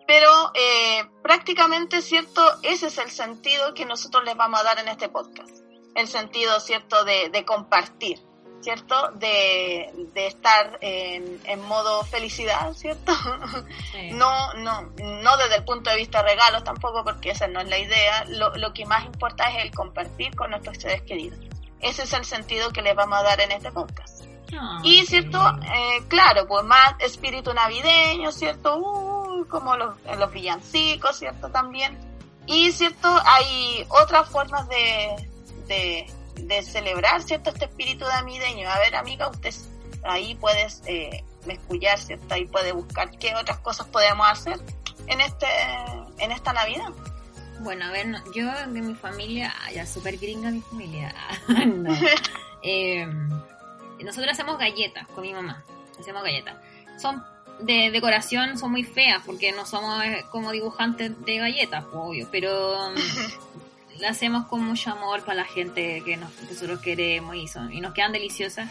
Pero 0.06 0.52
eh, 0.54 1.04
prácticamente, 1.22 2.02
¿cierto? 2.02 2.42
Ese 2.62 2.88
es 2.88 2.98
el 2.98 3.10
sentido 3.10 3.74
que 3.74 3.86
nosotros 3.86 4.24
les 4.26 4.36
vamos 4.36 4.60
a 4.60 4.64
dar 4.64 4.80
en 4.80 4.90
este 4.90 5.08
podcast. 5.10 5.64
El 5.96 6.08
sentido, 6.08 6.60
¿cierto?, 6.60 7.06
de, 7.06 7.30
de 7.30 7.46
compartir, 7.46 8.20
¿cierto? 8.64 9.12
De, 9.16 9.92
de 10.14 10.28
estar 10.28 10.78
en, 10.82 11.40
en, 11.46 11.62
modo 11.62 12.04
felicidad, 12.06 12.74
¿cierto? 12.74 13.14
Sí. 13.92 14.12
No, 14.14 14.54
no, 14.54 14.82
no 14.82 15.38
desde 15.38 15.58
el 15.58 15.66
punto 15.66 15.90
de 15.90 15.98
vista 15.98 16.22
regalos 16.22 16.64
tampoco, 16.64 17.04
porque 17.04 17.32
esa 17.32 17.48
no 17.48 17.62
es 17.62 17.68
la 17.68 17.78
idea. 17.78 18.26
Lo, 18.30 18.56
lo 18.56 18.74
que 18.74 18.86
más 18.86 19.06
importa 19.06 19.50
es 19.50 19.66
el 19.66 19.72
compartir 19.72 20.36
con 20.36 20.52
nuestros 20.52 20.78
seres 20.78 21.02
queridos. 21.02 21.40
Ese 21.80 22.04
es 22.04 22.14
el 22.14 22.24
sentido 22.24 22.72
que 22.72 22.82
les 22.82 22.96
vamos 22.96 23.20
a 23.20 23.24
dar 23.24 23.42
en 23.42 23.52
este 23.52 23.72
podcast. 23.72 24.24
Y 24.84 25.06
cierto, 25.06 25.40
eh, 25.64 26.04
claro, 26.08 26.48
pues 26.48 26.64
más 26.64 26.94
espíritu 27.00 27.54
navideño, 27.54 28.32
cierto, 28.32 28.78
Uh, 28.78 29.46
como 29.48 29.76
los, 29.76 29.96
los 30.18 30.32
villancicos, 30.32 31.18
cierto, 31.18 31.50
también. 31.50 31.98
Y 32.46 32.72
cierto, 32.72 33.08
hay 33.26 33.86
otras 33.90 34.30
formas 34.30 34.68
de, 34.68 35.30
de, 35.68 36.06
de 36.36 36.62
celebrar, 36.64 37.22
cierto, 37.24 37.50
este 37.50 37.66
espíritu 37.66 38.06
navideño. 38.06 38.70
A 38.70 38.80
ver, 38.80 38.96
amiga, 38.96 39.28
usted 39.30 39.54
ahí 40.04 40.36
puedes 40.36 40.82
eh, 40.86 41.24
escuchar, 41.48 42.00
cierto, 42.00 42.34
ahí 42.34 42.46
puede 42.46 42.72
buscar 42.72 43.12
qué 43.18 43.36
otras 43.36 43.60
cosas 43.60 43.88
podemos 43.88 44.28
hacer 44.30 44.60
en 45.08 45.22
este 45.22 45.48
en 46.20 46.32
esta 46.32 46.54
Navidad. 46.54 46.92
Bueno, 47.60 47.86
a 47.86 47.92
ver, 47.92 48.08
no, 48.08 48.20
yo 48.34 48.52
de 48.52 48.82
mi 48.82 48.96
familia, 48.96 49.54
ah, 49.62 49.72
ya 49.72 49.86
súper 49.86 50.18
gringa 50.18 50.52
mi 50.52 50.62
familia. 50.62 51.14
no. 51.66 51.96
Eh, 52.66 53.06
nosotros 54.02 54.32
hacemos 54.32 54.58
galletas 54.58 55.06
con 55.08 55.22
mi 55.22 55.34
mamá. 55.34 55.62
Hacemos 56.00 56.24
galletas. 56.24 56.56
Son 56.98 57.22
de 57.60 57.92
decoración, 57.92 58.58
son 58.58 58.72
muy 58.72 58.84
feas 58.84 59.22
porque 59.26 59.52
no 59.52 59.66
somos 59.66 60.04
eh, 60.04 60.26
como 60.32 60.52
dibujantes 60.52 61.12
de 61.26 61.38
galletas, 61.38 61.84
obvio, 61.92 62.28
pero 62.32 62.94
la 64.04 64.10
hacemos 64.10 64.48
con 64.48 64.62
mucho 64.62 64.92
amor 64.92 65.22
para 65.22 65.36
la 65.36 65.46
gente 65.46 66.04
que, 66.04 66.18
nos, 66.18 66.30
nosotros 66.50 66.82
queremos 66.82 67.38
y, 67.38 67.48
son, 67.48 67.72
y 67.72 67.80
nos 67.80 67.94
quedan 67.94 68.12
deliciosas. 68.12 68.70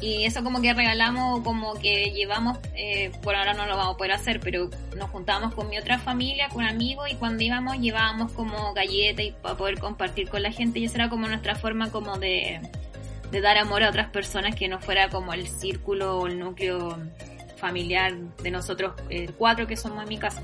Y 0.00 0.24
eso 0.24 0.42
como 0.42 0.60
que 0.60 0.74
regalamos, 0.74 1.40
como 1.42 1.74
que 1.74 2.10
llevamos, 2.10 2.58
eh, 2.74 3.12
bueno 3.22 3.38
ahora 3.38 3.54
no 3.54 3.66
lo 3.66 3.76
vamos 3.76 3.94
a 3.94 3.96
poder 3.96 4.12
hacer, 4.12 4.40
pero 4.40 4.68
nos 4.96 5.08
juntábamos 5.10 5.54
con 5.54 5.70
mi 5.70 5.78
otra 5.78 6.00
familia, 6.00 6.48
con 6.48 6.64
amigos, 6.64 7.08
y 7.08 7.14
cuando 7.14 7.44
íbamos 7.44 7.78
llevábamos 7.78 8.32
como 8.32 8.74
galletas 8.74 9.24
y 9.24 9.30
para 9.30 9.56
poder 9.56 9.78
compartir 9.78 10.28
con 10.28 10.42
la 10.42 10.50
gente, 10.50 10.80
y 10.80 10.86
esa 10.86 10.96
era 10.96 11.08
como 11.10 11.28
nuestra 11.28 11.54
forma 11.54 11.92
como 11.92 12.18
de, 12.18 12.60
de 13.30 13.40
dar 13.40 13.56
amor 13.58 13.84
a 13.84 13.88
otras 13.88 14.10
personas 14.10 14.56
que 14.56 14.66
no 14.66 14.80
fuera 14.80 15.08
como 15.10 15.32
el 15.32 15.46
círculo 15.46 16.18
o 16.18 16.26
el 16.26 16.40
núcleo 16.40 16.98
familiar 17.56 18.16
de 18.42 18.50
nosotros 18.50 18.94
eh, 19.10 19.30
cuatro 19.38 19.68
que 19.68 19.76
somos 19.76 20.02
en 20.02 20.08
mi 20.08 20.18
casa. 20.18 20.42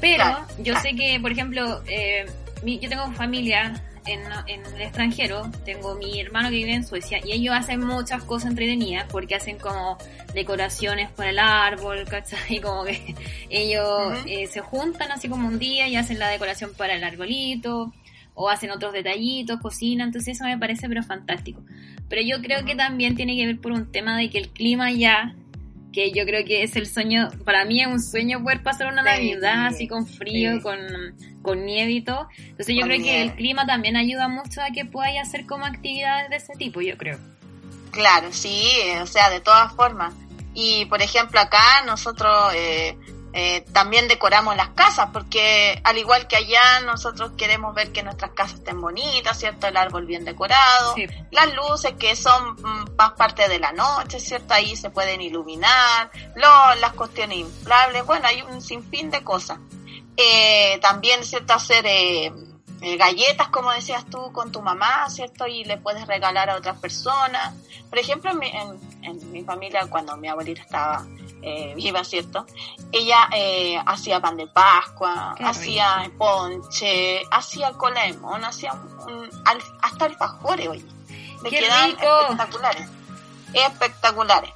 Pero 0.00 0.24
yo 0.58 0.74
sé 0.80 0.94
que, 0.94 1.20
por 1.20 1.30
ejemplo, 1.30 1.82
eh, 1.86 2.24
mi- 2.62 2.78
yo 2.78 2.88
tengo 2.88 3.10
familia 3.12 3.72
en, 4.06 4.20
en 4.46 4.64
el 4.74 4.80
extranjero, 4.82 5.50
tengo 5.64 5.94
mi 5.94 6.20
hermano 6.20 6.48
que 6.48 6.56
vive 6.56 6.72
en 6.74 6.84
Suecia 6.86 7.20
y 7.24 7.32
ellos 7.32 7.54
hacen 7.54 7.80
muchas 7.84 8.22
cosas 8.24 8.50
entretenidas 8.50 9.06
porque 9.10 9.34
hacen 9.34 9.58
como 9.58 9.98
decoraciones 10.34 11.10
para 11.10 11.30
el 11.30 11.38
árbol, 11.38 12.04
¿cachai? 12.08 12.60
Como 12.62 12.84
que 12.84 13.14
ellos 13.50 14.14
eh, 14.26 14.46
se 14.46 14.60
juntan 14.60 15.12
así 15.12 15.28
como 15.28 15.48
un 15.48 15.58
día 15.58 15.88
y 15.88 15.96
hacen 15.96 16.18
la 16.18 16.28
decoración 16.28 16.72
para 16.76 16.94
el 16.94 17.04
arbolito 17.04 17.92
o 18.34 18.48
hacen 18.48 18.70
otros 18.70 18.92
detallitos, 18.92 19.60
cocinan, 19.60 20.08
entonces 20.08 20.36
eso 20.36 20.44
me 20.44 20.56
parece 20.56 20.88
pero 20.88 21.02
fantástico. 21.02 21.62
Pero 22.08 22.22
yo 22.22 22.40
creo 22.40 22.64
que 22.64 22.74
también 22.74 23.14
tiene 23.16 23.36
que 23.36 23.46
ver 23.46 23.60
por 23.60 23.72
un 23.72 23.90
tema 23.92 24.16
de 24.16 24.30
que 24.30 24.38
el 24.38 24.48
clima 24.48 24.90
ya, 24.92 25.34
que 25.92 26.12
yo 26.12 26.24
creo 26.24 26.44
que 26.44 26.62
es 26.62 26.76
el 26.76 26.86
sueño, 26.86 27.28
para 27.44 27.64
mí 27.64 27.80
es 27.80 27.86
un 27.86 28.00
sueño 28.00 28.42
poder 28.42 28.62
pasar 28.62 28.92
una 28.92 29.02
Sí, 29.02 29.08
Navidad 29.08 29.66
así 29.66 29.88
con 29.88 30.06
frío, 30.06 30.54
sí. 30.54 30.60
con, 30.60 30.78
con 31.42 31.64
nieve 31.64 31.92
y 31.92 32.02
todo. 32.02 32.28
Entonces 32.38 32.74
yo 32.74 32.82
Con 32.82 32.90
creo 32.90 33.02
que 33.02 33.22
el 33.22 33.34
clima 33.34 33.66
también 33.66 33.96
ayuda 33.96 34.28
mucho 34.28 34.60
a 34.62 34.70
que 34.70 34.84
podáis 34.84 35.20
hacer 35.20 35.46
como 35.46 35.64
actividades 35.64 36.30
de 36.30 36.36
ese 36.36 36.54
tipo, 36.56 36.80
yo 36.80 36.96
creo. 36.96 37.18
Claro, 37.90 38.28
sí, 38.32 38.62
eh, 38.84 39.00
o 39.00 39.06
sea, 39.06 39.30
de 39.30 39.40
todas 39.40 39.72
formas. 39.74 40.14
Y 40.54 40.84
por 40.86 41.02
ejemplo 41.02 41.40
acá 41.40 41.82
nosotros 41.86 42.52
eh, 42.54 42.96
eh, 43.32 43.64
también 43.72 44.08
decoramos 44.08 44.56
las 44.56 44.70
casas, 44.70 45.10
porque 45.12 45.80
al 45.84 45.96
igual 45.98 46.26
que 46.26 46.36
allá 46.36 46.80
nosotros 46.80 47.32
queremos 47.36 47.74
ver 47.74 47.92
que 47.92 48.02
nuestras 48.02 48.32
casas 48.32 48.58
estén 48.58 48.80
bonitas, 48.80 49.38
¿cierto? 49.38 49.66
El 49.68 49.76
árbol 49.76 50.04
bien 50.06 50.24
decorado, 50.24 50.94
Sí. 50.96 51.06
las 51.30 51.54
luces 51.54 51.92
que 51.98 52.16
son 52.16 52.54
mm, 52.54 52.96
más 52.96 53.12
parte 53.12 53.48
de 53.48 53.58
la 53.60 53.70
noche, 53.72 54.18
¿cierto? 54.18 54.54
Ahí 54.54 54.74
se 54.76 54.90
pueden 54.90 55.20
iluminar, 55.20 56.10
lo- 56.34 56.74
las 56.80 56.92
cuestiones 56.94 57.38
inflables, 57.38 58.04
bueno, 58.04 58.26
hay 58.26 58.42
un 58.42 58.60
sinfín 58.60 59.10
de 59.10 59.22
cosas. 59.22 59.58
Eh, 60.16 60.78
también, 60.82 61.24
¿cierto? 61.24 61.54
Hacer 61.54 61.86
eh, 61.86 62.32
eh, 62.82 62.96
galletas, 62.96 63.48
como 63.48 63.70
decías 63.72 64.04
tú, 64.06 64.32
con 64.32 64.50
tu 64.52 64.60
mamá, 64.60 65.08
¿cierto? 65.08 65.46
Y 65.46 65.64
le 65.64 65.76
puedes 65.78 66.06
regalar 66.06 66.50
a 66.50 66.56
otras 66.56 66.78
personas. 66.78 67.54
Por 67.88 67.98
ejemplo, 67.98 68.30
en 68.30 68.38
mi, 68.38 68.48
en, 68.48 68.80
en 69.02 69.32
mi 69.32 69.42
familia, 69.44 69.86
cuando 69.88 70.16
mi 70.16 70.28
abuelita 70.28 70.62
estaba 70.62 71.06
eh, 71.42 71.72
viva, 71.76 72.04
¿cierto? 72.04 72.46
Ella 72.92 73.28
eh, 73.34 73.80
hacía 73.86 74.20
pan 74.20 74.36
de 74.36 74.46
Pascua, 74.46 75.34
Qué 75.36 75.44
hacía 75.44 76.10
ponche, 76.18 77.22
hacía 77.30 77.72
cola 77.72 78.02
de 78.06 78.14
mono, 78.14 78.46
hacía 78.46 78.72
un- 78.72 79.12
un- 79.12 79.42
al- 79.46 79.62
hasta 79.82 80.04
alfajores, 80.06 80.68
oye. 80.68 80.84
Le 81.42 81.50
¡Qué 81.50 81.58
quedan 81.60 81.90
rico! 81.90 82.20
espectaculares. 82.22 82.88
Espectaculares. 83.54 84.50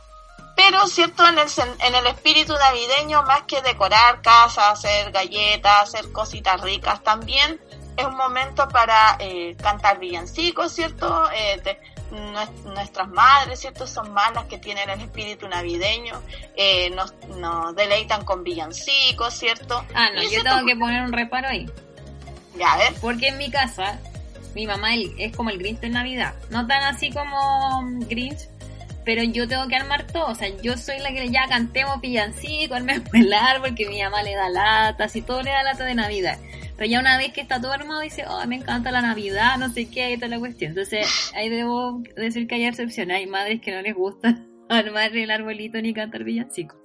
Pero, 0.57 0.87
¿cierto? 0.87 1.27
En 1.27 1.39
el, 1.39 1.49
en 1.81 1.95
el 1.95 2.07
espíritu 2.07 2.53
navideño, 2.55 3.23
más 3.25 3.43
que 3.43 3.61
decorar 3.63 4.23
casas, 4.23 4.69
hacer 4.79 5.11
galletas, 5.11 5.83
hacer 5.83 6.13
cositas 6.13 6.61
ricas, 6.61 7.03
también 7.03 7.61
es 7.97 8.05
un 8.07 8.17
momento 8.17 8.69
para 8.69 9.17
eh, 9.19 9.57
cantar 9.61 9.99
villancicos, 9.99 10.73
¿cierto? 10.73 11.29
Eh, 11.33 11.61
nuestras 12.11 13.09
madres, 13.09 13.61
¿cierto? 13.61 13.87
Son 13.87 14.13
más 14.13 14.33
las 14.35 14.45
que 14.45 14.59
tienen 14.59 14.89
el 14.91 15.01
espíritu 15.01 15.49
navideño, 15.49 16.21
eh, 16.57 16.91
nos, 16.91 17.15
nos 17.39 17.75
deleitan 17.75 18.25
con 18.25 18.45
villancicos, 18.45 19.35
¿cierto? 19.35 19.85
Ah, 19.95 20.11
no, 20.15 20.23
yo 20.23 20.29
cierto, 20.29 20.51
tengo 20.51 20.67
que 20.67 20.77
poner 20.77 21.03
un 21.03 21.13
reparo 21.13 21.49
ahí. 21.49 21.69
Ya, 22.57 22.73
a 22.73 22.77
ver, 22.77 22.95
Porque 23.01 23.29
en 23.29 23.39
mi 23.39 23.51
casa, 23.51 23.99
mi 24.55 24.67
mamá 24.67 24.95
es 24.95 25.37
como 25.37 25.51
el 25.51 25.59
Grinch 25.59 25.81
de 25.81 25.89
Navidad. 25.89 26.35
No 26.51 26.67
tan 26.67 26.83
así 26.85 27.11
como 27.11 27.83
Grinch, 28.09 28.49
pero 29.05 29.23
yo 29.23 29.47
tengo 29.49 29.67
que 29.69 29.77
armar 29.77 30.07
todo. 30.07 30.27
O 30.27 30.35
sea, 30.35 30.49
yo 30.63 30.77
soy 30.77 30.99
la 31.01 31.11
que 31.11 31.31
ya 31.31 31.47
cantemos 31.49 32.01
pillancico, 32.01 32.75
armemos 32.75 33.13
el 33.13 33.33
árbol, 33.33 33.75
que 33.75 33.89
mi 33.89 34.03
mamá 34.03 34.23
le 34.23 34.35
da 34.35 34.49
latas 34.49 35.15
y 35.17 35.23
todo 35.23 35.43
le 35.43 35.51
da 35.51 35.63
lata 35.63 35.85
de 35.85 35.95
Navidad. 35.95 36.39
Pero 36.77 36.91
ya 36.91 37.01
una 37.01 37.19
vez 37.19 37.33
que 37.33 37.41
está 37.41 37.61
todo 37.61 37.73
armado, 37.73 38.01
dice, 38.01 38.25
oh, 38.27 38.45
me 38.47 38.57
encanta 38.57 38.91
la 38.91 39.01
Navidad, 39.01 39.59
no 39.59 39.71
sé 39.71 39.89
qué, 39.89 40.11
y 40.11 40.17
toda 40.17 40.29
la 40.29 40.39
cuestión. 40.39 40.71
Entonces, 40.71 41.33
ahí 41.35 41.49
debo 41.49 42.03
decir 42.17 42.49
que 42.49 42.57
hay 42.57 42.65
excepciones. 42.65 43.17
Hay 43.17 43.27
madres 43.27 43.61
que 43.61 43.73
no 43.73 43.81
les 43.81 43.95
gusta 43.95 44.37
armar 44.69 45.17
el 45.17 45.31
arbolito 45.31 45.81
ni 45.81 45.95
cantar 45.95 46.25
villancico. 46.25 46.77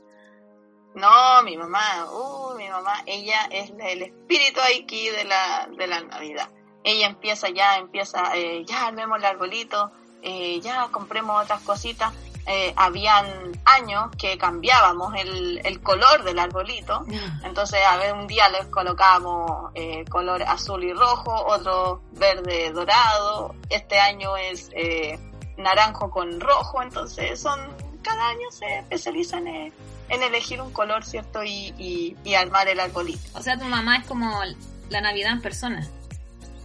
No, 0.95 1.43
mi 1.43 1.55
mamá, 1.55 2.11
uh, 2.11 2.55
mi 2.57 2.67
mamá, 2.67 3.03
ella 3.05 3.47
es 3.51 3.71
el 3.79 4.01
espíritu 4.01 4.59
aquí 4.59 5.09
de 5.09 5.23
la, 5.23 5.69
de 5.77 5.87
la 5.87 6.01
Navidad. 6.01 6.49
Ella 6.83 7.07
empieza 7.07 7.49
ya, 7.49 7.77
empieza, 7.77 8.35
eh, 8.35 8.63
ya 8.65 8.87
armemos 8.87 9.19
el 9.19 9.25
arbolito, 9.25 9.91
eh, 10.21 10.59
ya 10.61 10.87
compremos 10.91 11.43
otras 11.43 11.61
cositas. 11.61 12.13
Eh, 12.47 12.73
habían 12.75 13.25
años 13.65 14.09
que 14.17 14.37
cambiábamos 14.37 15.13
el, 15.15 15.61
el 15.63 15.81
color 15.81 16.23
del 16.23 16.39
arbolito. 16.39 17.05
Entonces, 17.43 17.79
a 17.87 17.97
ver, 17.97 18.13
un 18.13 18.25
día 18.25 18.49
les 18.49 18.65
colocábamos 18.67 19.71
eh, 19.75 20.03
color 20.09 20.41
azul 20.43 20.83
y 20.83 20.93
rojo, 20.93 21.31
otro 21.45 22.01
verde 22.13 22.71
dorado. 22.71 23.55
Este 23.69 23.99
año 23.99 24.35
es 24.35 24.69
eh, 24.73 25.19
naranjo 25.57 26.09
con 26.09 26.39
rojo. 26.39 26.81
Entonces, 26.81 27.39
son 27.39 27.59
cada 28.01 28.29
año 28.29 28.49
se 28.51 28.79
especializan 28.79 29.45
en, 29.47 29.73
en 30.07 30.23
elegir 30.23 30.61
un 30.61 30.71
color, 30.71 31.05
¿cierto? 31.05 31.43
Y, 31.43 31.73
y, 31.77 32.15
y 32.23 32.33
armar 32.33 32.67
el 32.67 32.79
arbolito. 32.79 33.37
O 33.37 33.43
sea, 33.43 33.59
tu 33.59 33.65
mamá 33.65 33.97
es 33.97 34.07
como 34.07 34.41
la 34.89 35.01
Navidad 35.01 35.33
en 35.33 35.41
persona. 35.41 35.87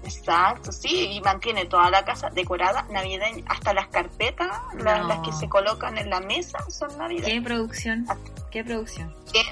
Exacto, 0.05 0.71
sí, 0.73 1.09
y 1.13 1.21
mantiene 1.21 1.65
toda 1.67 1.91
la 1.91 2.05
casa 2.05 2.29
decorada 2.31 2.83
navideña, 2.91 3.45
hasta 3.49 3.73
las 3.75 3.89
carpetas, 3.89 4.51
No. 4.75 5.07
las 5.09 5.21
que 5.21 5.33
se 5.33 5.49
colocan 5.49 5.97
en 5.99 6.11
la 6.11 6.21
mesa 6.21 6.59
son 6.71 6.97
navideñas. 6.99 7.31
¿Qué 7.31 7.43
producción? 7.43 8.07
¿Qué 8.51 8.65
producción? 8.65 9.15
Qué 9.33 9.43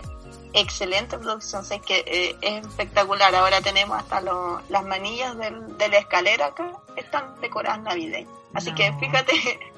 excelente 0.54 1.18
producción, 1.18 1.64
sé 1.64 1.80
que 1.80 2.04
eh, 2.06 2.37
es 2.42 2.66
espectacular. 2.66 3.35
Ahora 3.35 3.61
tenemos 3.62 3.99
hasta 3.99 4.21
lo- 4.21 4.61
las 4.68 4.85
manillas 4.85 5.37
del- 5.38 5.76
de 5.78 5.88
la 5.88 5.99
escalera 5.99 6.47
acá, 6.47 6.71
están 6.97 7.40
decoradas 7.40 7.80
navideñas. 7.80 8.30
Así 8.54 8.71
No. 8.71 8.76
que 8.76 8.92
fíjate 9.00 9.32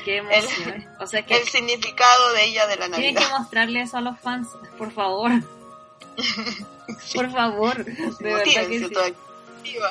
Qué 0.04 0.16
emoción. 0.16 0.84
O 1.00 1.06
sea 1.06 1.24
que 1.24 1.36
el 1.36 1.46
significado 1.48 2.32
de 2.32 2.44
ella 2.44 2.66
de 2.66 2.76
la 2.76 2.86
tienen 2.86 3.14
Navidad. 3.14 3.32
que 3.32 3.38
mostrarle 3.38 3.80
eso 3.82 3.96
a 3.98 4.00
los 4.00 4.18
fans, 4.18 4.48
por 4.76 4.90
favor. 4.90 5.30
Por 7.14 7.30
favor. 7.32 7.84
De 7.84 8.34
verdad 8.34 8.44
que 8.44 8.78
sí. 8.78 9.84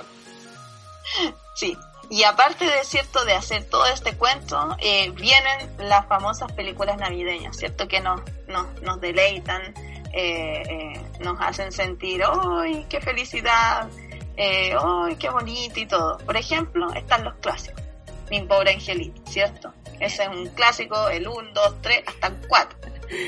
Sí. 1.55 1.77
Y 2.09 2.23
aparte 2.23 2.65
de 2.65 2.83
cierto 2.83 3.23
de 3.25 3.33
hacer 3.33 3.63
todo 3.69 3.85
este 3.87 4.15
cuento, 4.17 4.75
eh, 4.79 5.09
vienen 5.11 5.75
las 5.77 6.05
famosas 6.07 6.51
películas 6.51 6.97
navideñas, 6.97 7.57
cierto 7.57 7.87
que 7.87 8.01
nos, 8.01 8.21
nos, 8.47 8.81
nos 8.81 8.99
deleitan. 9.01 9.73
eh, 10.15 10.61
eh, 10.69 11.01
nos 11.21 11.39
hacen 11.41 11.71
sentir, 11.71 12.21
¡ay, 12.23 12.85
qué 12.89 13.01
felicidad! 13.01 13.89
¡ay, 14.37 15.15
qué 15.17 15.29
bonito! 15.29 15.79
y 15.79 15.85
todo. 15.87 16.17
Por 16.19 16.37
ejemplo, 16.37 16.91
están 16.93 17.23
los 17.23 17.33
clásicos. 17.35 17.81
Mi 18.29 18.41
pobre 18.41 18.73
angelito, 18.73 19.21
¿cierto? 19.29 19.73
Ese 19.99 20.23
es 20.23 20.29
un 20.29 20.47
clásico, 20.49 21.07
el 21.09 21.27
1, 21.27 21.49
2, 21.53 21.81
3, 21.81 22.03
hasta 22.07 22.27
el 22.27 22.47
4. 22.47 22.77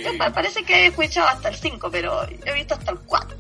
Yo 0.04 0.18
pa- 0.18 0.30
parece 0.32 0.64
que 0.64 0.76
he 0.84 0.86
escuchado 0.88 1.28
hasta 1.28 1.50
el 1.50 1.56
5, 1.56 1.90
pero 1.92 2.24
he 2.46 2.54
visto 2.54 2.74
hasta 2.76 2.92
el 2.92 3.00
4. 3.00 3.38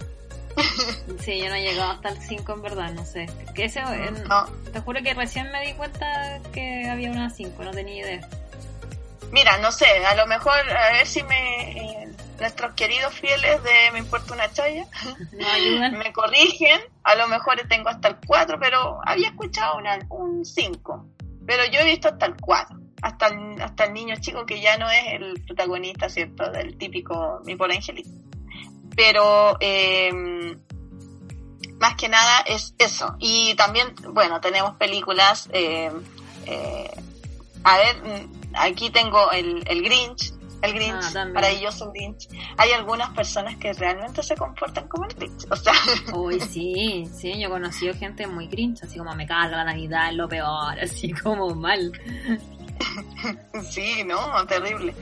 Sí, 1.22 1.40
yo 1.40 1.50
no 1.50 1.56
he 1.56 1.62
llegado 1.64 1.92
hasta 1.92 2.10
el 2.10 2.22
5 2.22 2.54
en 2.54 2.62
verdad, 2.62 2.92
no 2.94 3.06
sé. 3.06 3.28
Que 3.54 3.66
ese, 3.66 3.80
en- 3.80 4.24
No. 4.28 4.46
Te 4.72 4.80
juro 4.80 5.02
que 5.04 5.14
recién 5.14 5.52
me 5.52 5.66
di 5.66 5.74
cuenta 5.74 6.40
que 6.54 6.88
había 6.90 7.12
una 7.12 7.30
5, 7.30 7.64
no 7.64 7.72
tenía 7.72 8.02
idea. 8.06 8.30
Mira, 9.32 9.58
no 9.58 9.72
sé, 9.72 9.86
a 10.06 10.16
lo 10.16 10.28
mejor, 10.28 10.54
a 10.72 10.92
ver 10.94 11.06
si 11.08 11.24
me... 11.24 11.72
eh, 12.04 12.08
nuestros 12.40 12.74
queridos 12.76 13.14
fieles 13.14 13.64
de 13.64 13.92
Me 13.94 14.00
Importa 14.00 14.34
una 14.34 14.52
Chaya 14.52 14.86
me 15.98 16.12
corrigen, 16.14 16.80
a 17.04 17.16
lo 17.16 17.28
mejor 17.28 17.56
tengo 17.70 17.90
hasta 17.90 18.10
el 18.10 18.18
4, 18.26 18.60
pero 18.60 19.00
había 19.06 19.30
escuchado 19.30 19.78
una- 19.78 20.06
un 20.10 20.46
5, 20.46 21.08
pero 21.48 21.64
yo 21.66 21.80
he 21.80 21.86
visto 21.86 22.10
hasta 22.10 22.26
el 22.28 22.36
4, 22.40 22.78
hasta 23.02 23.28
el, 23.28 23.62
hasta 23.62 23.86
el 23.86 23.94
niño 23.94 24.16
chico 24.20 24.46
que 24.46 24.60
ya 24.62 24.78
no 24.78 24.90
es 24.90 25.04
el 25.14 25.42
protagonista, 25.46 26.08
¿cierto? 26.10 26.50
Del 26.52 26.78
típico 26.78 27.42
Mi 27.46 27.56
por 27.56 27.72
Angelito. 27.72 28.10
Pero 28.96 29.58
eh, 29.60 30.12
más 31.80 31.96
que 31.96 32.10
nada 32.10 32.40
es 32.46 32.74
eso. 32.78 33.16
Y 33.20 33.56
también, 33.56 33.94
bueno, 34.10 34.40
tenemos 34.42 34.76
películas, 34.78 35.50
eh, 35.52 35.92
eh, 36.46 36.92
a 37.64 37.78
ver, 37.78 38.04
mm, 38.04 38.54
aquí 38.56 38.90
tengo 38.90 39.32
el, 39.32 39.64
el 39.68 39.84
Grinch, 39.84 40.34
el 40.62 40.74
Grinch, 40.74 41.16
Ah, 41.16 41.26
maravilloso 41.26 41.92
Grinch. 41.92 42.28
Hay 42.58 42.72
algunas 42.72 43.10
personas 43.12 43.58
que 43.58 43.74
realmente 43.74 44.24
se 44.24 44.36
comportan 44.36 44.88
como 44.88 45.06
el 45.06 45.14
Grinch, 45.16 45.46
o 45.50 45.56
sea, 45.56 45.74
Uy, 46.14 46.40
sí, 46.52 47.08
sí, 47.14 47.40
yo 47.40 47.48
he 47.48 47.52
conocido 47.52 47.94
gente 47.94 48.26
muy 48.28 48.48
grinch, 48.48 48.84
así 48.84 48.98
como 48.98 49.14
me 49.14 49.28
carga 49.28 49.58
la 49.58 49.66
Navidad, 49.66 50.10
es 50.10 50.16
lo 50.16 50.28
peor, 50.28 50.80
así 50.82 51.12
como 51.12 51.54
mal. 51.54 51.92
Sí, 53.72 54.04
no, 54.04 54.46
terrible. 54.48 54.94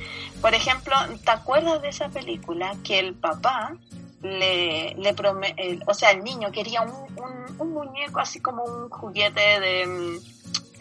Por 0.41 0.53
ejemplo, 0.53 0.95
¿te 1.23 1.31
acuerdas 1.31 1.81
de 1.81 1.89
esa 1.89 2.09
película 2.09 2.75
que 2.83 2.99
el 2.99 3.13
papá 3.13 3.73
le, 4.21 4.95
le 4.95 5.15
prome- 5.15 5.81
o 5.85 5.93
sea, 5.93 6.11
el 6.11 6.23
niño 6.23 6.51
quería 6.51 6.81
un, 6.81 6.91
un, 6.91 7.55
un 7.59 7.73
muñeco 7.73 8.19
así 8.19 8.39
como 8.39 8.63
un 8.63 8.89
juguete 8.89 9.59
de, 9.59 9.85
mm, 9.85 10.17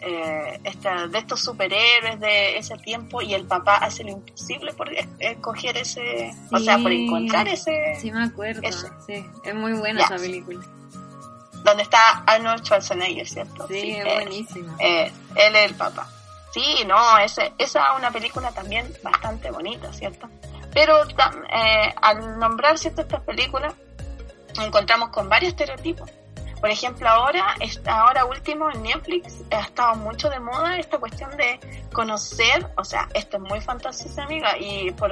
eh, 0.01 0.59
esta- 0.63 1.07
de 1.07 1.17
estos 1.17 1.41
superhéroes 1.41 2.19
de 2.19 2.57
ese 2.57 2.77
tiempo 2.77 3.21
y 3.21 3.33
el 3.33 3.45
papá 3.45 3.77
hace 3.77 4.03
lo 4.03 4.11
imposible 4.11 4.73
por 4.73 4.93
es- 4.93 5.07
escoger 5.19 5.77
ese, 5.77 6.31
o 6.51 6.59
sea, 6.59 6.77
por 6.77 6.91
Sí. 6.91 7.05
encontrar 7.05 7.47
ese, 7.47 7.95
Sí, 7.99 8.11
me 8.11 8.23
acuerdo, 8.23 8.61
Ese. 8.63 8.87
sí, 9.05 9.25
es 9.43 9.55
muy 9.55 9.73
buena 9.73 10.03
esa 10.03 10.15
película. 10.15 10.59
donde 11.63 11.83
está 11.83 12.23
Arnold 12.27 12.61
Schwarzenegger, 12.65 13.25
¿cierto? 13.25 13.65
Sí, 13.69 13.91
es 13.91 14.05
eh, 14.05 14.13
buenísima. 14.15 14.75
Eh, 14.79 15.09
él 15.35 15.55
es 15.55 15.65
el 15.71 15.75
papá. 15.75 16.09
Sí, 16.53 16.83
no, 16.85 17.17
esa 17.17 17.43
es 17.57 17.75
una 17.97 18.11
película 18.11 18.51
también 18.51 18.91
bastante 19.01 19.49
bonita, 19.49 19.91
¿cierto? 19.91 20.29
Pero 20.71 21.03
eh, 21.03 21.93
al 22.01 22.37
nombrar 22.39 22.77
ciertas 22.77 23.05
estas 23.05 23.21
películas, 23.21 23.73
encontramos 24.61 25.09
con 25.09 25.27
varios 25.29 25.49
estereotipos. 25.53 26.09
Por 26.61 26.69
ejemplo, 26.69 27.09
ahora, 27.09 27.55
ahora 27.87 28.23
último 28.25 28.71
en 28.71 28.83
Netflix 28.83 29.41
ha 29.51 29.61
estado 29.61 29.95
mucho 29.95 30.29
de 30.29 30.39
moda 30.39 30.77
esta 30.77 30.97
cuestión 30.97 31.35
de 31.35 31.59
conocer, 31.91 32.69
o 32.77 32.83
sea, 32.85 33.09
esto 33.13 33.37
es 33.37 33.43
muy 33.43 33.59
fantasioso, 33.59 34.21
amiga, 34.21 34.57
y 34.57 34.91
por 34.91 35.11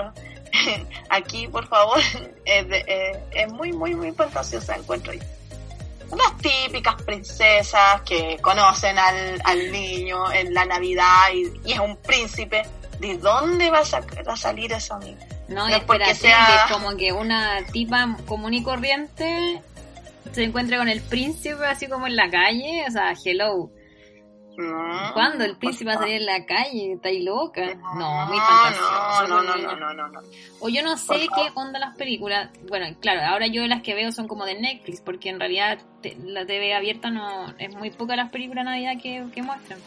aquí, 1.09 1.47
por 1.47 1.67
favor, 1.67 1.99
es, 2.45 2.67
de- 2.69 2.85
eh, 2.87 3.23
es 3.31 3.51
muy, 3.51 3.73
muy, 3.73 3.95
muy 3.95 4.11
fantasiosa, 4.13 4.75
encuentro 4.75 5.11
yo 5.13 5.23
las 6.17 6.37
típicas 6.37 6.95
princesas 7.03 8.01
que 8.01 8.37
conocen 8.41 8.97
al, 8.97 9.41
al 9.43 9.71
niño 9.71 10.31
en 10.31 10.53
la 10.53 10.65
Navidad 10.65 11.29
y, 11.33 11.69
y 11.69 11.73
es 11.73 11.79
un 11.79 11.97
príncipe. 11.97 12.63
¿De 12.99 13.17
dónde 13.17 13.71
va 13.71 13.79
a, 13.79 14.35
salir 14.35 14.71
eso, 14.73 14.93
amigo? 14.93 15.17
No, 15.47 15.67
no 15.67 15.75
es 15.75 15.83
porque 15.83 16.13
sea- 16.13 16.65
que 16.67 16.73
como 16.73 16.95
que 16.95 17.11
una 17.11 17.65
tipa 17.71 18.15
común 18.27 18.53
y 18.53 18.61
corriente 18.63 19.61
se 20.31 20.43
encuentra 20.43 20.77
con 20.77 20.87
el 20.87 21.01
príncipe 21.01 21.65
así 21.65 21.87
como 21.87 22.05
en 22.07 22.15
la 22.15 22.29
calle, 22.29 22.85
o 22.87 22.91
sea, 22.91 23.13
hello. 23.25 23.69
No, 24.57 25.13
¿Cuándo 25.13 25.45
el 25.45 25.55
príncipe 25.57 25.85
va 25.89 25.95
a 25.95 25.99
salir 25.99 26.15
en 26.17 26.25
la 26.25 26.45
calle? 26.45 26.93
¿Está 26.93 27.09
ahí 27.09 27.23
loca? 27.23 27.73
No, 27.97 28.25
muy 28.27 28.37
fantasioso. 28.37 29.27
no, 29.27 29.41
no, 29.43 29.55
no, 29.55 29.75
no, 29.77 29.93
no, 29.93 30.07
no. 30.09 30.19
O 30.59 30.67
yo 30.69 30.83
no 30.83 30.97
sé 30.97 31.27
qué 31.35 31.49
onda 31.55 31.79
las 31.79 31.95
películas. 31.95 32.49
Bueno, 32.67 32.85
claro, 32.99 33.21
ahora 33.21 33.47
yo 33.47 33.65
las 33.67 33.81
que 33.81 33.95
veo 33.95 34.11
son 34.11 34.27
como 34.27 34.45
de 34.45 34.59
Netflix, 34.59 35.01
porque 35.01 35.29
en 35.29 35.39
realidad 35.39 35.79
te- 36.01 36.17
la 36.23 36.45
TV 36.45 36.73
abierta 36.75 37.09
no 37.09 37.53
es 37.57 37.73
muy 37.75 37.91
poca 37.91 38.15
las 38.15 38.29
películas 38.29 38.65
de 38.65 38.71
Navidad 38.71 39.01
que, 39.01 39.25
que 39.33 39.41
muestran. 39.41 39.79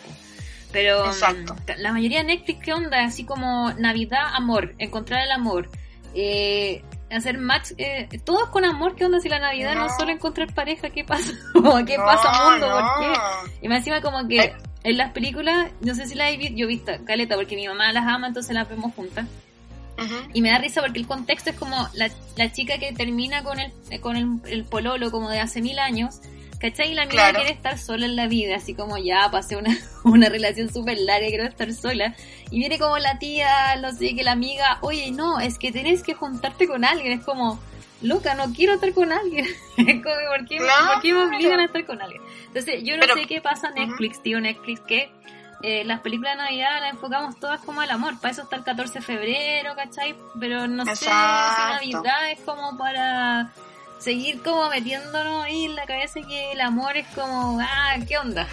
Pero 0.72 1.06
Exacto. 1.06 1.54
mm, 1.54 1.80
la 1.80 1.92
mayoría 1.92 2.18
de 2.18 2.24
Netflix, 2.24 2.64
¿qué 2.64 2.72
onda? 2.72 3.04
Así 3.04 3.24
como 3.24 3.70
Navidad, 3.74 4.24
amor, 4.34 4.74
encontrar 4.78 5.22
el 5.24 5.30
amor, 5.30 5.68
eh, 6.14 6.82
hacer 7.10 7.38
match, 7.38 7.72
eh, 7.78 8.08
todos 8.24 8.48
con 8.50 8.64
amor, 8.64 8.94
¿qué 8.96 9.04
onda? 9.04 9.20
Si 9.20 9.28
la 9.28 9.38
Navidad 9.38 9.74
no, 9.74 9.86
es 9.86 9.92
No. 9.92 9.98
solo 9.98 10.12
encontrar 10.12 10.52
pareja, 10.54 10.90
¿qué 10.90 11.04
pasa? 11.04 11.30
¿Qué 11.86 11.96
No, 11.98 12.04
pasa, 12.04 12.50
mundo? 12.50 12.68
no. 12.68 12.80
¿Por 12.80 13.00
qué? 13.00 13.20
Y 13.62 13.68
más 13.68 13.78
encima 13.78 14.00
como 14.00 14.26
que 14.28 14.38
Eh. 14.40 14.52
en 14.84 14.96
las 14.98 15.12
películas, 15.12 15.70
no 15.80 15.94
sé 15.94 16.06
si 16.06 16.14
las 16.14 16.32
he 16.32 16.36
visto, 16.36 16.56
yo 16.56 16.64
he 16.64 16.68
visto 16.68 16.92
caleta 17.06 17.36
porque 17.36 17.56
mi 17.56 17.66
mamá 17.68 17.92
las 17.92 18.06
ama, 18.06 18.26
entonces 18.28 18.54
las 18.54 18.68
vemos 18.68 18.92
juntas. 18.94 19.26
Y 20.32 20.42
me 20.42 20.50
da 20.50 20.58
risa 20.58 20.80
porque 20.80 20.98
el 20.98 21.06
contexto 21.06 21.50
es 21.50 21.56
como 21.56 21.88
la, 21.94 22.10
la 22.36 22.50
chica 22.50 22.78
que 22.78 22.92
termina 22.92 23.44
con 23.44 23.60
el, 23.60 23.72
con 24.00 24.16
el, 24.16 24.40
el 24.46 24.64
pololo 24.64 25.12
como 25.12 25.30
de 25.30 25.38
hace 25.38 25.62
mil 25.62 25.78
años, 25.78 26.20
¿cachai? 26.70 26.92
Y 26.92 26.94
la 26.94 27.02
mina 27.02 27.12
Claro. 27.14 27.36
quiere 27.40 27.52
estar 27.52 27.78
sola 27.78 28.06
en 28.06 28.16
la 28.16 28.26
vida, 28.26 28.56
así 28.56 28.74
como 28.74 28.96
ya 28.98 29.28
pasé 29.30 29.56
una, 29.56 29.70
una 30.04 30.28
relación 30.28 30.72
súper 30.72 30.98
larga 30.98 31.26
y 31.26 31.30
quiero 31.30 31.44
estar 31.44 31.72
sola. 31.72 32.14
Y 32.50 32.58
viene 32.58 32.78
como 32.78 32.98
la 32.98 33.18
tía, 33.18 33.76
no 33.82 33.92
sé, 33.92 34.14
que 34.14 34.22
la 34.24 34.32
amiga, 34.32 34.78
oye, 34.80 35.10
no, 35.10 35.40
es 35.40 35.58
que 35.58 35.72
tenés 35.72 36.02
que 36.02 36.14
juntarte 36.14 36.66
con 36.66 36.84
alguien. 36.84 37.12
Es 37.18 37.24
como, 37.24 37.58
loca, 38.02 38.34
no 38.34 38.52
quiero 38.54 38.74
estar 38.74 38.92
con 38.94 39.12
alguien. 39.12 39.46
Es 39.76 40.02
como, 40.02 40.14
¿por 40.30 40.46
qué, 40.48 40.56
Claro. 40.58 40.92
¿por 40.94 41.02
qué 41.02 41.12
me 41.12 41.24
obligan 41.26 41.60
a 41.60 41.64
estar 41.64 41.84
con 41.84 42.00
alguien? 42.00 42.22
Entonces, 42.46 42.82
yo 42.84 42.94
no 42.96 43.00
Pero- 43.00 43.14
sé 43.16 43.26
qué 43.26 43.40
pasa 43.40 43.68
en 43.68 43.74
Netflix, 43.88 44.22
tío 44.22 44.40
Netflix, 44.40 44.80
que 44.82 45.10
eh, 45.62 45.82
las 45.84 46.00
películas 46.00 46.36
de 46.36 46.42
Navidad 46.44 46.80
las 46.80 46.92
enfocamos 46.92 47.38
todas 47.40 47.60
como 47.62 47.80
al 47.80 47.90
amor. 47.90 48.20
Para 48.20 48.32
eso 48.32 48.42
está 48.42 48.56
el 48.56 48.64
14 48.64 48.98
de 48.98 49.00
febrero, 49.04 49.74
¿cachai? 49.74 50.14
Pero 50.38 50.66
no 50.68 50.84
sé 50.84 50.96
si 50.96 51.06
Navidad 51.06 52.30
es 52.30 52.40
como 52.40 52.76
para 52.76 53.50
seguir 54.04 54.42
como 54.42 54.68
metiéndonos 54.68 55.44
ahí 55.44 55.64
en 55.64 55.74
la 55.74 55.86
cabeza 55.86 56.20
que 56.20 56.52
el 56.52 56.60
amor 56.60 56.94
es 56.94 57.06
como, 57.14 57.58
ah, 57.58 57.96
¿qué 58.06 58.18
onda? 58.18 58.46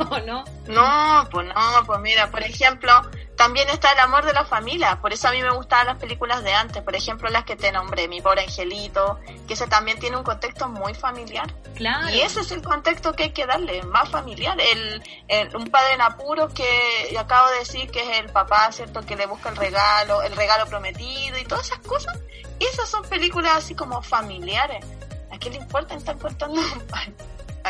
¿O 0.10 0.18
no? 0.20 0.44
No, 0.68 1.28
pues 1.30 1.46
no, 1.48 1.84
pues 1.86 2.00
mira, 2.00 2.30
por 2.30 2.42
ejemplo, 2.42 2.92
también 3.36 3.68
está 3.70 3.92
el 3.92 3.98
amor 4.00 4.24
de 4.24 4.32
la 4.32 4.44
familia, 4.44 4.98
por 5.00 5.12
eso 5.12 5.28
a 5.28 5.30
mí 5.30 5.42
me 5.42 5.50
gustaban 5.50 5.86
las 5.86 5.98
películas 5.98 6.42
de 6.44 6.52
antes, 6.52 6.82
por 6.82 6.94
ejemplo 6.94 7.28
las 7.30 7.44
que 7.44 7.56
te 7.56 7.72
nombré, 7.72 8.06
Mi 8.08 8.20
pobre 8.20 8.42
angelito, 8.42 9.18
que 9.48 9.54
ese 9.54 9.66
también 9.66 9.98
tiene 9.98 10.16
un 10.16 10.22
contexto 10.22 10.68
muy 10.68 10.94
familiar. 10.94 11.52
Claro. 11.74 12.10
Y 12.10 12.20
ese 12.20 12.40
es 12.40 12.52
el 12.52 12.62
contexto 12.62 13.12
que 13.14 13.24
hay 13.24 13.30
que 13.32 13.46
darle, 13.46 13.82
más 13.84 14.08
familiar. 14.10 14.58
El, 14.60 15.02
el- 15.28 15.56
un 15.56 15.66
padre 15.70 15.94
en 15.94 16.02
apuros 16.02 16.52
que 16.52 17.16
acabo 17.18 17.48
de 17.50 17.58
decir 17.60 17.90
que 17.90 18.02
es 18.02 18.18
el 18.18 18.30
papá, 18.30 18.70
¿cierto? 18.72 19.00
Que 19.02 19.16
le 19.16 19.26
busca 19.26 19.48
el 19.48 19.56
regalo, 19.56 20.22
el 20.22 20.36
regalo 20.36 20.66
prometido 20.66 21.38
y 21.38 21.44
todas 21.44 21.66
esas 21.66 21.78
cosas. 21.80 22.18
Esas 22.58 22.88
son 22.90 23.02
películas 23.08 23.52
así 23.56 23.74
como 23.74 24.02
familiares. 24.02 24.84
¿A 25.32 25.38
qué 25.38 25.48
le 25.48 25.56
importa 25.56 25.94
estar 25.94 26.16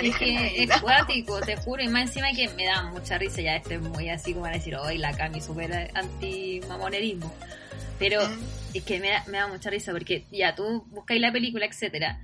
Es 0.03 0.17
que 0.17 0.63
es 0.63 0.81
cuático, 0.81 1.41
te 1.41 1.57
juro, 1.57 1.83
y 1.83 1.89
más 1.89 2.03
encima 2.03 2.33
que 2.33 2.49
me 2.51 2.65
da 2.65 2.85
mucha 2.85 3.19
risa, 3.19 3.41
ya 3.41 3.57
este 3.57 3.75
es 3.75 3.81
muy 3.81 4.09
así 4.09 4.33
como 4.33 4.47
a 4.47 4.51
decir, 4.51 4.75
hoy 4.77 4.99
la 4.99 5.17
Cami 5.17 5.41
super 5.41 5.91
anti-mamonerismo. 5.95 7.33
Pero 7.99 8.23
es 8.73 8.83
que 8.83 8.99
me 8.99 9.11
da, 9.11 9.25
me 9.27 9.39
da 9.39 9.49
mucha 9.49 9.71
risa 9.71 9.93
porque 9.93 10.25
ya 10.31 10.55
tú 10.55 10.85
buscáis 10.91 11.21
la 11.21 11.33
película, 11.33 11.67
etcétera, 11.67 12.21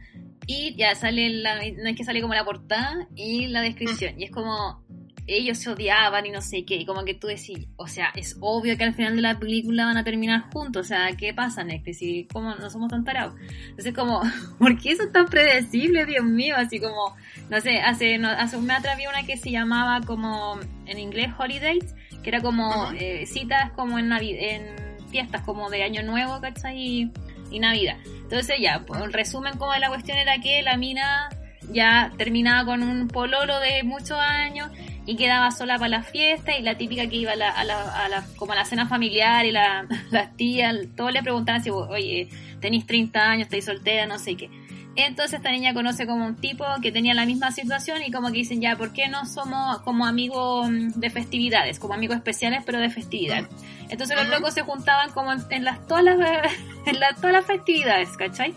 y 0.47 0.75
ya 0.77 0.95
sale 0.95 1.29
la, 1.31 1.57
no 1.57 1.89
es 1.89 1.97
que 1.97 2.05
sale 2.05 2.23
como 2.23 2.35
la 2.35 2.45
portada 2.45 3.09
y 3.15 3.49
la 3.49 3.61
descripción, 3.61 4.19
y 4.19 4.25
es 4.25 4.31
como 4.31 4.83
ellos 5.27 5.59
se 5.59 5.71
odiaban 5.71 6.25
y 6.27 6.31
no 6.31 6.41
sé 6.41 6.65
qué, 6.65 6.77
y 6.77 6.87
como 6.87 7.05
que 7.05 7.15
tú 7.15 7.27
decís, 7.27 7.67
o 7.77 7.89
sea, 7.89 8.13
es 8.15 8.37
obvio 8.41 8.77
que 8.77 8.85
al 8.85 8.95
final 8.95 9.17
de 9.17 9.23
la 9.23 9.39
película 9.39 9.87
van 9.87 9.97
a 9.97 10.05
terminar 10.05 10.53
juntos, 10.53 10.87
o 10.87 10.89
sea, 10.89 11.09
¿qué 11.17 11.35
pasa, 11.35 11.65
Netflix? 11.65 12.03
Y 12.03 12.25
como 12.27 12.55
no 12.55 12.71
somos 12.71 12.89
tan 12.91 13.05
tarados. 13.05 13.35
Entonces 13.69 13.93
como, 13.93 14.23
¿por 14.59 14.79
qué 14.79 14.93
eso 14.93 15.03
es 15.03 15.13
tan 15.13 15.27
predecible, 15.27 16.07
Dios 16.07 16.25
mío? 16.25 16.55
Así 16.57 16.79
como, 16.79 17.17
no 17.51 17.61
sé, 17.61 17.81
hace, 17.81 18.19
no, 18.19 18.29
hace 18.29 18.57
un 18.57 18.67
mes 18.67 18.79
atrás 18.79 18.97
vi 18.97 19.07
una 19.07 19.23
que 19.25 19.37
se 19.37 19.51
llamaba 19.51 20.01
como, 20.07 20.59
en 20.87 20.99
inglés, 20.99 21.29
Holidays, 21.39 21.95
que 22.23 22.29
era 22.31 22.41
como 22.41 22.91
eh, 22.93 23.27
citas 23.27 23.71
como 23.73 23.99
en, 23.99 24.09
Navi- 24.09 24.37
en 24.39 24.75
fiestas 25.11 25.43
como 25.43 25.71
de 25.71 25.83
Año 25.85 26.03
Nuevo, 26.03 26.41
¿cachai? 26.41 26.77
Y, 26.79 27.13
y 27.51 27.61
Navidad. 27.61 27.97
Entonces 28.05 28.57
ya, 28.61 28.83
pues, 28.87 29.01
el 29.03 29.13
resumen 29.13 29.57
como 29.59 29.73
de 29.73 29.79
la 29.81 29.89
cuestión 29.89 30.19
era 30.19 30.39
que 30.39 30.63
la 30.63 30.77
mina 30.77 31.29
ya 31.73 32.13
terminaba 32.17 32.65
con 32.65 32.83
un 32.83 33.09
pololo 33.09 33.59
de 33.61 33.83
muchos 33.83 34.19
años 34.19 34.71
y 35.07 35.17
quedaba 35.17 35.51
sola 35.51 35.77
para 35.77 35.89
la 35.89 36.03
fiesta 36.03 36.57
y 36.59 36.63
la 36.63 36.77
típica 36.77 37.07
que 37.09 37.17
iba 37.17 37.33
a 37.33 37.37
la, 37.37 37.51
a 37.51 37.65
la, 37.65 38.05
a 38.05 38.09
la- 38.09 38.25
como 38.37 38.53
a 38.53 38.57
la 38.57 38.65
cena 38.65 38.87
familiar 38.89 39.45
y 39.47 39.53
la, 39.53 39.87
las 40.11 40.37
tías, 40.37 40.75
todos 40.97 41.13
le 41.13 41.23
preguntaban 41.23 41.63
si, 41.63 41.71
oye, 41.71 42.29
tenéis 42.61 42.87
30 42.87 43.21
años, 43.21 43.43
estáis 43.47 43.65
soltera, 43.65 44.07
no 44.07 44.19
sé 44.19 44.37
qué. 44.37 44.51
Entonces 44.99 45.35
esta 45.35 45.53
niña 45.53 45.75
conoce 45.75 46.07
como 46.07 46.25
un 46.25 46.37
tipo 46.37 46.65
que 46.81 46.91
tenía 46.91 47.13
la 47.13 47.27
misma 47.27 47.51
situación 47.53 48.01
y 48.03 48.11
como 48.11 48.29
que 48.29 48.39
dicen, 48.39 48.63
ya, 48.63 48.77
¿por 48.77 48.95
qué 48.95 49.09
no 49.09 49.27
somos 49.27 49.83
como 49.83 50.07
amigos 50.07 50.71
mm, 50.71 50.89
de 50.99 51.11
festividades? 51.11 51.79
Como 51.79 51.93
amigos 51.93 52.17
especiales, 52.17 52.63
pero 52.65 52.79
de 52.81 52.89
festividad. 52.89 53.47
Entonces 53.91 54.17
los 54.17 54.27
locos 54.31 54.55
se 54.55 54.63
juntaban 54.63 55.11
como 55.13 55.33
en, 55.35 55.41
en 55.51 55.65
las, 55.65 55.87
todas 55.87 56.03
las, 56.03 56.17
en 56.87 56.99
las, 56.99 57.15
todas 57.17 57.33
las 57.33 57.45
festividades, 57.45 58.09
¿cachai? 58.17 58.55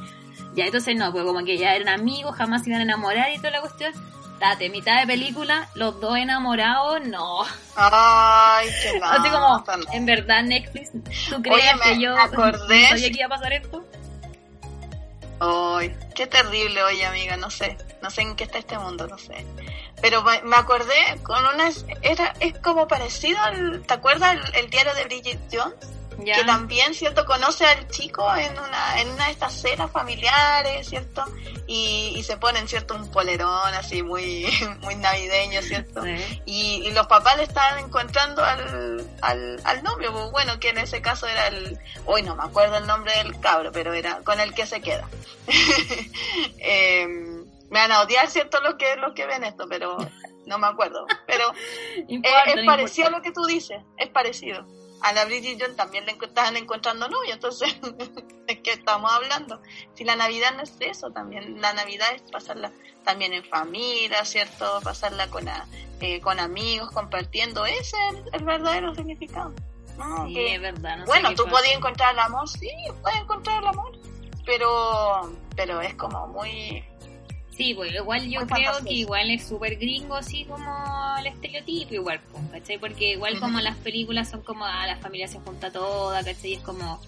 Ya, 0.56 0.66
entonces 0.66 0.96
no, 0.96 1.12
pues 1.12 1.24
como 1.24 1.44
que 1.46 1.58
ya 1.58 1.76
eran 1.76 1.90
amigos, 2.00 2.36
jamás 2.36 2.64
se 2.64 2.70
iban 2.70 2.82
a 2.82 2.84
enamorar 2.84 3.32
y 3.32 3.38
toda 3.38 3.52
la 3.52 3.62
cuestión. 3.62 3.94
Date, 4.40 4.70
mitad 4.70 5.02
de 5.02 5.06
película, 5.08 5.68
los 5.76 6.00
dos 6.00 6.16
enamorados, 6.18 7.02
no. 7.06 7.42
Ay, 7.76 8.70
qué 8.82 9.00
Así 9.04 9.30
como, 9.30 9.64
no. 9.68 9.94
en 9.94 10.06
verdad 10.06 10.44
Netflix, 10.44 10.92
¿tú 11.30 11.42
crees 11.42 11.58
Oye, 11.62 11.76
me 11.76 11.82
que 11.96 12.02
yo 12.02 12.16
acordé- 12.18 12.88
sabía 12.90 13.10
que 13.12 13.18
iba 13.18 13.26
a 13.26 13.30
pasar 13.30 13.52
esto? 13.54 13.84
Ay, 15.42 15.96
qué 16.16 16.28
terrible, 16.28 16.84
oye 16.84 17.06
amiga, 17.06 17.38
no 17.38 17.50
sé, 17.50 17.78
no 18.02 18.10
sé 18.10 18.22
en 18.24 18.36
qué 18.36 18.44
está 18.44 18.58
este 18.58 18.78
mundo, 18.78 19.08
no 19.08 19.18
sé. 19.18 19.46
Pero 20.02 20.22
me 20.24 20.42
me 20.42 20.56
acordé 20.58 20.96
con 21.24 21.38
una, 21.46 21.70
era, 22.02 22.34
es 22.42 22.58
como 22.60 22.88
parecido 22.88 23.40
al, 23.42 23.82
¿te 23.86 23.94
acuerdas 23.94 24.36
el, 24.54 24.56
el 24.66 24.70
diario 24.70 24.94
de 24.96 25.04
Bridget 25.06 25.40
Jones? 25.52 25.76
Ya. 26.26 26.36
Que 26.36 26.44
también, 26.44 26.94
¿cierto? 26.94 27.26
Conoce 27.26 27.66
al 27.66 27.88
chico 27.90 28.28
en 28.36 28.52
una, 28.52 29.02
en 29.02 29.10
una 29.10 29.26
de 29.26 29.32
estas 29.32 29.54
cenas 29.54 29.92
familiares, 29.92 30.88
¿cierto? 30.88 31.24
Y, 31.68 32.14
y 32.16 32.24
se 32.24 32.38
ponen, 32.38 32.68
¿cierto? 32.68 32.96
Un 32.96 33.10
polerón 33.10 33.74
así 33.74 34.04
muy, 34.04 34.46
muy 34.82 34.96
navideño, 34.96 35.62
¿cierto? 35.62 36.04
Sí. 36.04 36.42
Y, 36.46 36.88
y 36.88 36.92
los 36.92 37.08
papás 37.08 37.38
le 37.38 37.44
estaban 37.44 37.80
encontrando 37.80 38.44
al, 38.44 39.08
al, 39.22 39.62
al 39.64 39.84
novio, 39.84 40.12
pues, 40.12 40.32
bueno, 40.32 40.60
que 40.60 40.70
en 40.70 40.80
ese 40.80 41.02
caso 41.02 41.28
era 41.28 41.48
el, 41.48 41.80
hoy 42.06 42.22
no 42.24 42.36
me 42.36 42.44
acuerdo 42.44 42.78
el 42.78 42.88
nombre 42.88 43.14
del 43.18 43.40
cabro, 43.40 43.72
pero 43.72 43.94
era 43.94 44.20
con 44.24 44.40
el 44.40 44.54
que 44.54 44.66
se 44.66 44.82
queda. 44.82 45.08
Eh, 46.62 47.08
me 47.70 47.80
van 47.80 47.92
a 47.92 48.02
odiar, 48.02 48.30
¿cierto? 48.30 48.60
Los 48.62 48.76
que, 48.76 48.96
los 48.98 49.14
que 49.14 49.26
ven 49.26 49.44
esto, 49.44 49.66
pero 49.68 49.98
no 50.46 50.58
me 50.58 50.68
acuerdo. 50.68 51.06
Pero 51.26 51.54
Importa, 52.08 52.44
es 52.48 52.56
no 52.58 52.66
parecido 52.66 53.08
a 53.08 53.12
lo 53.12 53.22
que 53.22 53.32
tú 53.32 53.46
dices, 53.46 53.82
es 53.98 54.10
parecido. 54.10 54.66
A 55.02 55.14
la 55.14 55.26
Bridget 55.26 55.58
Jones 55.62 55.76
también 55.78 56.06
le 56.06 56.12
estaban 56.20 56.58
encontrando 56.58 57.08
novio, 57.08 57.34
entonces, 57.34 57.74
¿de 58.48 58.62
qué 58.62 58.72
estamos 58.72 59.12
hablando? 59.12 59.62
Si 59.96 60.04
la 60.04 60.16
Navidad 60.16 60.54
no 60.56 60.64
es 60.64 60.76
eso 60.80 61.10
también, 61.12 61.62
la 61.62 61.74
Navidad 61.74 62.08
es 62.16 62.22
pasarla 62.32 62.72
también 63.06 63.34
en 63.34 63.46
familia, 63.46 64.26
¿cierto? 64.26 64.80
Pasarla 64.84 65.30
con, 65.30 65.48
a- 65.48 65.66
eh, 66.02 66.20
con 66.22 66.40
amigos, 66.40 66.92
compartiendo, 66.92 67.66
ese 67.66 67.80
es 67.80 67.94
el, 68.12 68.24
el 68.34 68.44
verdadero 68.44 68.94
significado. 68.94 69.54
¿no? 69.98 70.28
Sí, 70.28 70.34
Que- 70.34 70.56
es 70.56 70.62
verdad. 70.62 70.98
no 70.98 71.06
bueno, 71.06 71.34
tú 71.36 71.46
podías 71.46 71.76
encontrar 71.76 72.14
el 72.14 72.20
amor, 72.20 72.48
sí, 72.50 72.70
puedes 73.02 73.20
encontrar 73.20 73.62
el 73.62 73.68
amor, 73.70 73.98
pero, 74.46 75.34
pero 75.56 75.82
es 75.82 75.94
como 75.96 76.28
muy... 76.28 76.84
Sí, 77.60 77.74
pues 77.74 77.94
igual 77.94 78.22
yo 78.22 78.40
Muy 78.40 78.48
creo 78.48 78.48
fantasioso. 78.48 78.86
que 78.86 78.94
igual 78.94 79.30
es 79.32 79.46
súper 79.46 79.76
gringo, 79.76 80.16
así 80.16 80.46
como 80.46 80.72
el 81.20 81.28
estereotipo, 81.28 81.94
igual, 81.94 82.22
pues, 82.32 82.44
¿cachai? 82.54 82.78
Porque 82.78 83.12
igual 83.12 83.38
como 83.38 83.60
las 83.60 83.76
películas 83.76 84.30
son 84.30 84.44
como, 84.44 84.64
ah, 84.64 84.88
la 84.88 84.96
familia 84.96 85.28
se 85.28 85.42
junta 85.42 85.70
toda, 85.70 86.24
¿cachai? 86.24 86.54
Es 86.54 86.62
como, 86.62 87.02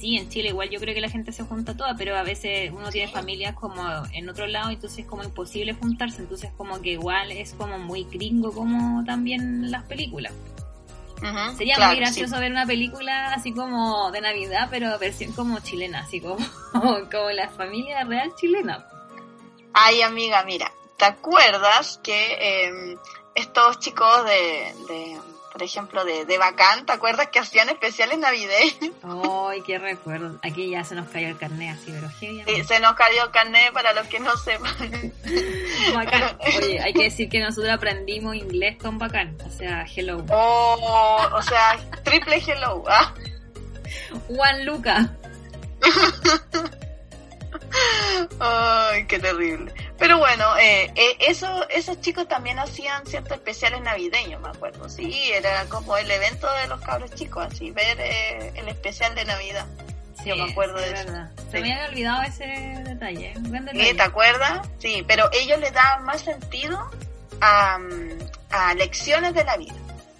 sí, 0.00 0.16
en 0.16 0.30
Chile 0.30 0.48
igual 0.48 0.70
yo 0.70 0.80
creo 0.80 0.94
que 0.94 1.02
la 1.02 1.10
gente 1.10 1.30
se 1.30 1.42
junta 1.44 1.76
toda, 1.76 1.94
pero 1.98 2.16
a 2.16 2.22
veces 2.22 2.70
uno 2.74 2.88
tiene 2.88 3.12
familias 3.12 3.54
como 3.54 3.82
en 4.14 4.30
otro 4.30 4.46
lado, 4.46 4.70
entonces 4.70 5.00
es 5.00 5.04
como 5.04 5.24
imposible 5.24 5.74
juntarse, 5.74 6.22
entonces 6.22 6.52
como 6.56 6.80
que 6.80 6.92
igual 6.92 7.30
es 7.30 7.52
como 7.52 7.78
muy 7.78 8.04
gringo 8.04 8.50
como 8.52 9.04
también 9.04 9.70
las 9.70 9.82
películas. 9.84 10.32
Ujú, 11.18 11.54
Sería 11.58 11.74
claro, 11.74 11.90
muy 11.92 12.00
gracioso 12.00 12.34
sí. 12.36 12.40
ver 12.40 12.50
una 12.52 12.64
película 12.64 13.34
así 13.34 13.52
como 13.52 14.10
de 14.10 14.22
Navidad, 14.22 14.68
pero 14.70 14.98
versión 14.98 15.32
como 15.32 15.60
chilena, 15.60 15.98
así 16.00 16.18
como, 16.18 16.38
como 16.72 17.30
la 17.30 17.50
familia 17.50 18.04
real 18.04 18.30
chilena. 18.40 18.86
Ay, 19.80 20.02
amiga, 20.02 20.42
mira, 20.42 20.72
¿te 20.96 21.04
acuerdas 21.04 22.00
que 22.02 22.36
eh, 22.40 22.96
estos 23.36 23.78
chicos 23.78 24.24
de, 24.24 24.74
de, 24.88 25.20
por 25.52 25.62
ejemplo, 25.62 26.04
de, 26.04 26.24
de 26.24 26.36
Bacán, 26.36 26.84
¿te 26.84 26.92
acuerdas 26.92 27.28
que 27.28 27.38
hacían 27.38 27.68
especiales 27.68 28.18
navideños? 28.18 28.90
Ay, 29.04 29.62
qué 29.62 29.78
recuerdo. 29.78 30.36
Aquí 30.42 30.70
ya 30.70 30.82
se 30.82 30.96
nos 30.96 31.08
cayó 31.08 31.28
el 31.28 31.38
carnet 31.38 31.76
así, 31.76 31.92
pero. 31.92 32.10
Sí, 32.18 32.42
se 32.64 32.80
nos 32.80 32.94
cayó 32.94 33.30
carnet 33.30 33.72
para 33.72 33.92
los 33.92 34.08
que 34.08 34.18
no 34.18 34.36
sepan. 34.36 35.12
Bacán. 35.94 36.36
Oye, 36.40 36.80
hay 36.80 36.92
que 36.92 37.04
decir 37.04 37.28
que 37.28 37.38
nosotros 37.38 37.72
aprendimos 37.72 38.34
inglés 38.34 38.78
con 38.82 38.98
bacán. 38.98 39.38
O 39.46 39.50
sea, 39.50 39.86
hello. 39.94 40.24
Oh, 40.28 41.28
o 41.34 41.42
sea, 41.42 41.78
triple 42.02 42.42
hello. 42.44 42.82
¿ah? 42.88 43.14
Juan 44.26 44.66
Luca. 44.66 45.16
Ay, 48.40 49.04
qué 49.06 49.18
terrible. 49.18 49.72
Pero 49.98 50.18
bueno, 50.18 50.56
eh, 50.58 50.92
eh, 50.94 51.16
eso, 51.20 51.68
esos 51.68 52.00
chicos 52.00 52.28
también 52.28 52.58
hacían 52.58 53.04
ciertos 53.06 53.32
especiales 53.32 53.80
navideños, 53.82 54.40
me 54.40 54.48
acuerdo. 54.48 54.88
Sí, 54.88 55.30
era 55.32 55.64
como 55.66 55.96
el 55.96 56.10
evento 56.10 56.46
de 56.62 56.68
los 56.68 56.80
cabros 56.80 57.12
chicos, 57.14 57.46
así, 57.50 57.70
ver 57.70 57.98
eh, 58.00 58.52
el 58.54 58.68
especial 58.68 59.14
de 59.14 59.24
Navidad. 59.24 59.66
Sí, 60.22 60.30
Yo 60.30 60.36
me 60.36 60.50
acuerdo 60.50 60.78
sí, 60.78 60.84
de 60.84 60.90
es 60.92 61.00
eso. 61.00 61.12
Se 61.50 61.60
me 61.60 61.72
había 61.72 61.88
olvidado 61.88 62.22
ese 62.22 62.44
detalle. 62.84 63.34
Sí, 63.34 63.50
detalle. 63.50 63.94
¿Te 63.94 64.02
acuerdas? 64.02 64.68
Sí, 64.78 65.04
pero 65.06 65.28
ellos 65.32 65.58
le 65.60 65.70
daban 65.70 66.04
más 66.04 66.20
sentido 66.20 66.90
a, 67.40 67.78
mm, 67.78 68.18
a 68.50 68.74
lecciones 68.74 69.34
de 69.34 69.44
la 69.44 69.56
vida. 69.56 69.74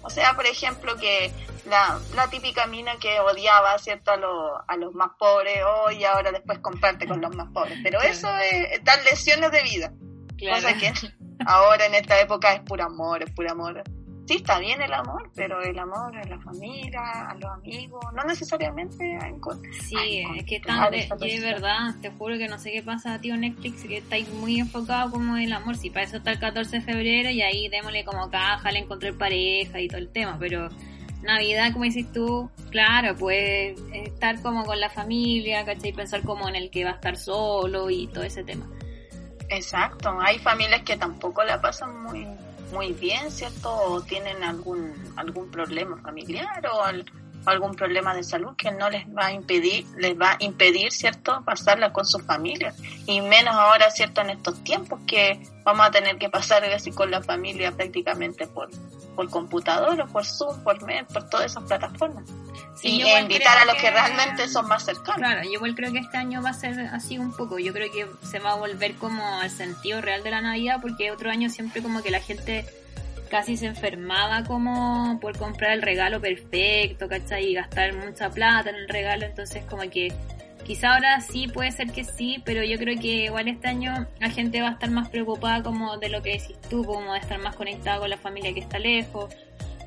O 0.09 0.11
sea, 0.11 0.33
por 0.33 0.47
ejemplo, 0.47 0.95
que 0.95 1.31
la, 1.67 1.99
la 2.15 2.27
típica 2.31 2.65
mina 2.65 2.93
que 2.99 3.19
odiaba, 3.19 3.77
¿cierto?, 3.77 4.09
a, 4.09 4.17
los 4.17 4.51
a 4.67 4.75
los 4.75 4.91
más 4.95 5.11
pobres, 5.19 5.59
oh, 5.63 5.91
y 5.91 6.03
ahora 6.03 6.31
después 6.31 6.57
comparte 6.59 7.07
con 7.07 7.21
los 7.21 7.35
más 7.35 7.47
pobres. 7.53 7.77
Pero 7.83 7.99
Claro. 7.99 8.11
eso 8.11 8.27
es 8.37 8.83
dar 8.83 8.97
lecciones 9.03 9.51
de 9.51 9.61
vida. 9.61 9.91
Claro. 10.35 10.63
Cosa 10.63 10.77
que 10.79 10.91
ahora 11.45 11.85
en 11.85 11.93
esta 11.93 12.19
época 12.19 12.53
es 12.53 12.61
puro 12.61 12.85
amor, 12.85 13.21
es 13.21 13.29
puro 13.35 13.51
amor. 13.51 13.83
Sí, 14.29 14.35
está 14.35 14.59
bien 14.59 14.79
el 14.79 14.93
amor, 14.93 15.31
pero 15.33 15.59
el 15.63 15.79
amor 15.79 16.15
a 16.15 16.23
la 16.23 16.37
familia, 16.37 17.31
a 17.31 17.33
los 17.33 17.49
amigos, 17.49 18.05
no 18.13 18.23
necesariamente 18.25 19.17
a 19.17 19.33
Sí, 19.87 20.23
es 20.37 20.45
que 20.45 20.59
tan 20.59 20.93
es 20.93 21.41
verdad, 21.41 21.95
te 21.99 22.11
juro 22.11 22.37
que 22.37 22.47
no 22.47 22.59
sé 22.59 22.71
qué 22.71 22.83
pasa, 22.83 23.19
tío 23.19 23.35
Netflix, 23.35 23.81
que 23.85 23.97
estáis 23.97 24.31
muy 24.31 24.59
enfocado 24.59 25.09
como 25.09 25.35
en 25.35 25.45
el 25.45 25.53
amor, 25.53 25.77
si 25.77 25.89
para 25.89 26.05
eso 26.05 26.17
está 26.17 26.29
el 26.29 26.39
14 26.39 26.75
de 26.75 26.81
febrero 26.83 27.31
y 27.31 27.41
ahí 27.41 27.69
démosle 27.69 28.05
como 28.05 28.29
caja, 28.29 28.71
le 28.71 28.77
encontré 28.77 29.13
pareja 29.13 29.81
y 29.81 29.87
todo 29.87 29.97
el 29.97 30.09
tema, 30.09 30.37
pero 30.39 30.69
Navidad, 31.23 31.73
como 31.73 31.85
dices 31.85 32.05
tú, 32.13 32.51
claro, 32.69 33.15
pues 33.15 33.81
estar 33.91 34.43
como 34.43 34.63
con 34.63 34.79
la 34.79 34.91
familia, 34.91 35.65
¿cachai? 35.65 35.91
Pensar 35.91 36.21
como 36.21 36.47
en 36.47 36.55
el 36.55 36.69
que 36.69 36.83
va 36.83 36.91
a 36.91 36.93
estar 36.93 37.17
solo 37.17 37.89
y 37.89 38.05
todo 38.05 38.25
ese 38.25 38.43
tema. 38.43 38.69
Exacto, 39.49 40.15
hay 40.21 40.37
familias 40.37 40.83
que 40.83 40.97
tampoco 40.97 41.43
la 41.43 41.59
pasan 41.59 42.03
muy 42.03 42.27
muy 42.71 42.93
bien, 42.93 43.31
¿cierto? 43.31 43.73
O 43.73 44.01
tienen 44.01 44.43
algún 44.43 44.93
algún 45.15 45.49
problema 45.49 45.97
familiar 46.01 46.65
o 46.73 46.81
al- 46.83 47.05
algún 47.49 47.75
problema 47.75 48.13
de 48.13 48.23
salud 48.23 48.55
que 48.55 48.71
no 48.71 48.89
les 48.89 49.05
va 49.07 49.27
a 49.27 49.31
impedir, 49.31 49.85
les 49.97 50.19
va 50.19 50.31
a 50.31 50.37
impedir, 50.39 50.91
¿cierto? 50.91 51.43
Pasarla 51.45 51.91
con 51.91 52.05
sus 52.05 52.23
familias. 52.23 52.75
Y 53.05 53.21
menos 53.21 53.55
ahora, 53.55 53.89
¿cierto? 53.91 54.21
En 54.21 54.31
estos 54.31 54.63
tiempos 54.63 54.99
que 55.05 55.41
vamos 55.63 55.87
a 55.87 55.91
tener 55.91 56.17
que 56.17 56.29
pasar 56.29 56.63
así 56.65 56.91
con 56.91 57.11
la 57.11 57.21
familia 57.21 57.71
prácticamente 57.71 58.47
por 58.47 58.69
por 59.19 59.29
computador 59.29 59.99
o 59.99 60.07
por 60.07 60.25
Zoom, 60.25 60.63
por 60.63 60.81
Mail, 60.85 61.05
por 61.05 61.29
todas 61.29 61.47
esas 61.47 61.65
plataformas. 61.65 62.23
Sí, 62.75 63.01
y 63.01 63.17
invitar 63.17 63.57
a 63.57 63.65
los 63.65 63.75
que... 63.75 63.91
realmente 63.91 64.47
son 64.47 64.65
más 64.69 64.85
cercanos. 64.85 65.17
Claro, 65.17 65.43
yo 65.43 65.55
igual 65.55 65.75
creo 65.75 65.91
que 65.91 65.99
este 65.99 66.15
año 66.15 66.41
va 66.41 66.51
a 66.51 66.53
ser 66.53 66.79
así 66.93 67.17
un 67.17 67.35
poco. 67.35 67.59
Yo 67.59 67.73
creo 67.73 67.91
que 67.91 68.07
se 68.25 68.39
va 68.39 68.53
a 68.53 68.55
volver 68.55 68.95
como 68.95 69.41
al 69.41 69.49
sentido 69.49 69.99
real 69.99 70.23
de 70.23 70.31
la 70.31 70.39
Navidad, 70.39 70.77
porque 70.81 71.11
otro 71.11 71.29
año 71.29 71.49
siempre 71.49 71.83
como 71.83 72.01
que 72.01 72.11
la 72.11 72.21
gente 72.21 72.65
casi 73.29 73.57
se 73.57 73.67
enfermaba 73.67 74.43
como 74.43 75.19
por 75.19 75.37
comprar 75.37 75.71
el 75.71 75.81
regalo 75.81 76.19
perfecto, 76.19 77.07
¿cachai? 77.07 77.51
Y 77.51 77.53
gastar 77.53 77.93
mucha 77.93 78.29
plata 78.29 78.69
en 78.69 78.75
el 78.75 78.89
regalo, 78.89 79.25
entonces 79.25 79.63
como 79.65 79.83
que 79.89 80.11
quizá 80.65 80.93
ahora 80.93 81.21
sí 81.21 81.47
puede 81.47 81.71
ser 81.71 81.91
que 81.91 82.03
sí, 82.03 82.41
pero 82.45 82.63
yo 82.63 82.77
creo 82.77 82.99
que 82.99 83.25
igual 83.25 83.47
este 83.47 83.67
año 83.67 84.07
la 84.19 84.29
gente 84.29 84.61
va 84.61 84.69
a 84.69 84.71
estar 84.73 84.89
más 84.91 85.09
preocupada 85.09 85.63
como 85.63 85.97
de 85.97 86.09
lo 86.09 86.21
que 86.21 86.33
decís 86.33 86.57
tú, 86.69 86.83
como 86.85 87.13
de 87.13 87.19
estar 87.19 87.39
más 87.39 87.55
conectada 87.55 87.99
con 87.99 88.09
la 88.09 88.17
familia 88.17 88.53
que 88.53 88.59
está 88.59 88.79
lejos, 88.79 89.33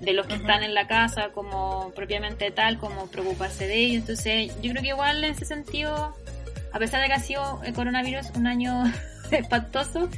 de 0.00 0.12
los 0.12 0.26
que 0.26 0.34
están 0.34 0.64
en 0.64 0.74
la 0.74 0.88
casa 0.88 1.28
como 1.32 1.92
propiamente 1.94 2.50
tal, 2.50 2.78
como 2.78 3.06
preocuparse 3.06 3.66
de 3.66 3.76
ellos. 3.76 4.00
Entonces 4.00 4.52
yo 4.60 4.72
creo 4.72 4.82
que 4.82 4.88
igual 4.88 5.22
en 5.22 5.30
ese 5.30 5.44
sentido, 5.44 6.16
a 6.72 6.78
pesar 6.78 7.00
de 7.00 7.06
que 7.06 7.12
ha 7.12 7.20
sido 7.20 7.60
el 7.64 7.72
coronavirus 7.72 8.30
un 8.34 8.48
año 8.48 8.82
espantoso, 9.30 10.08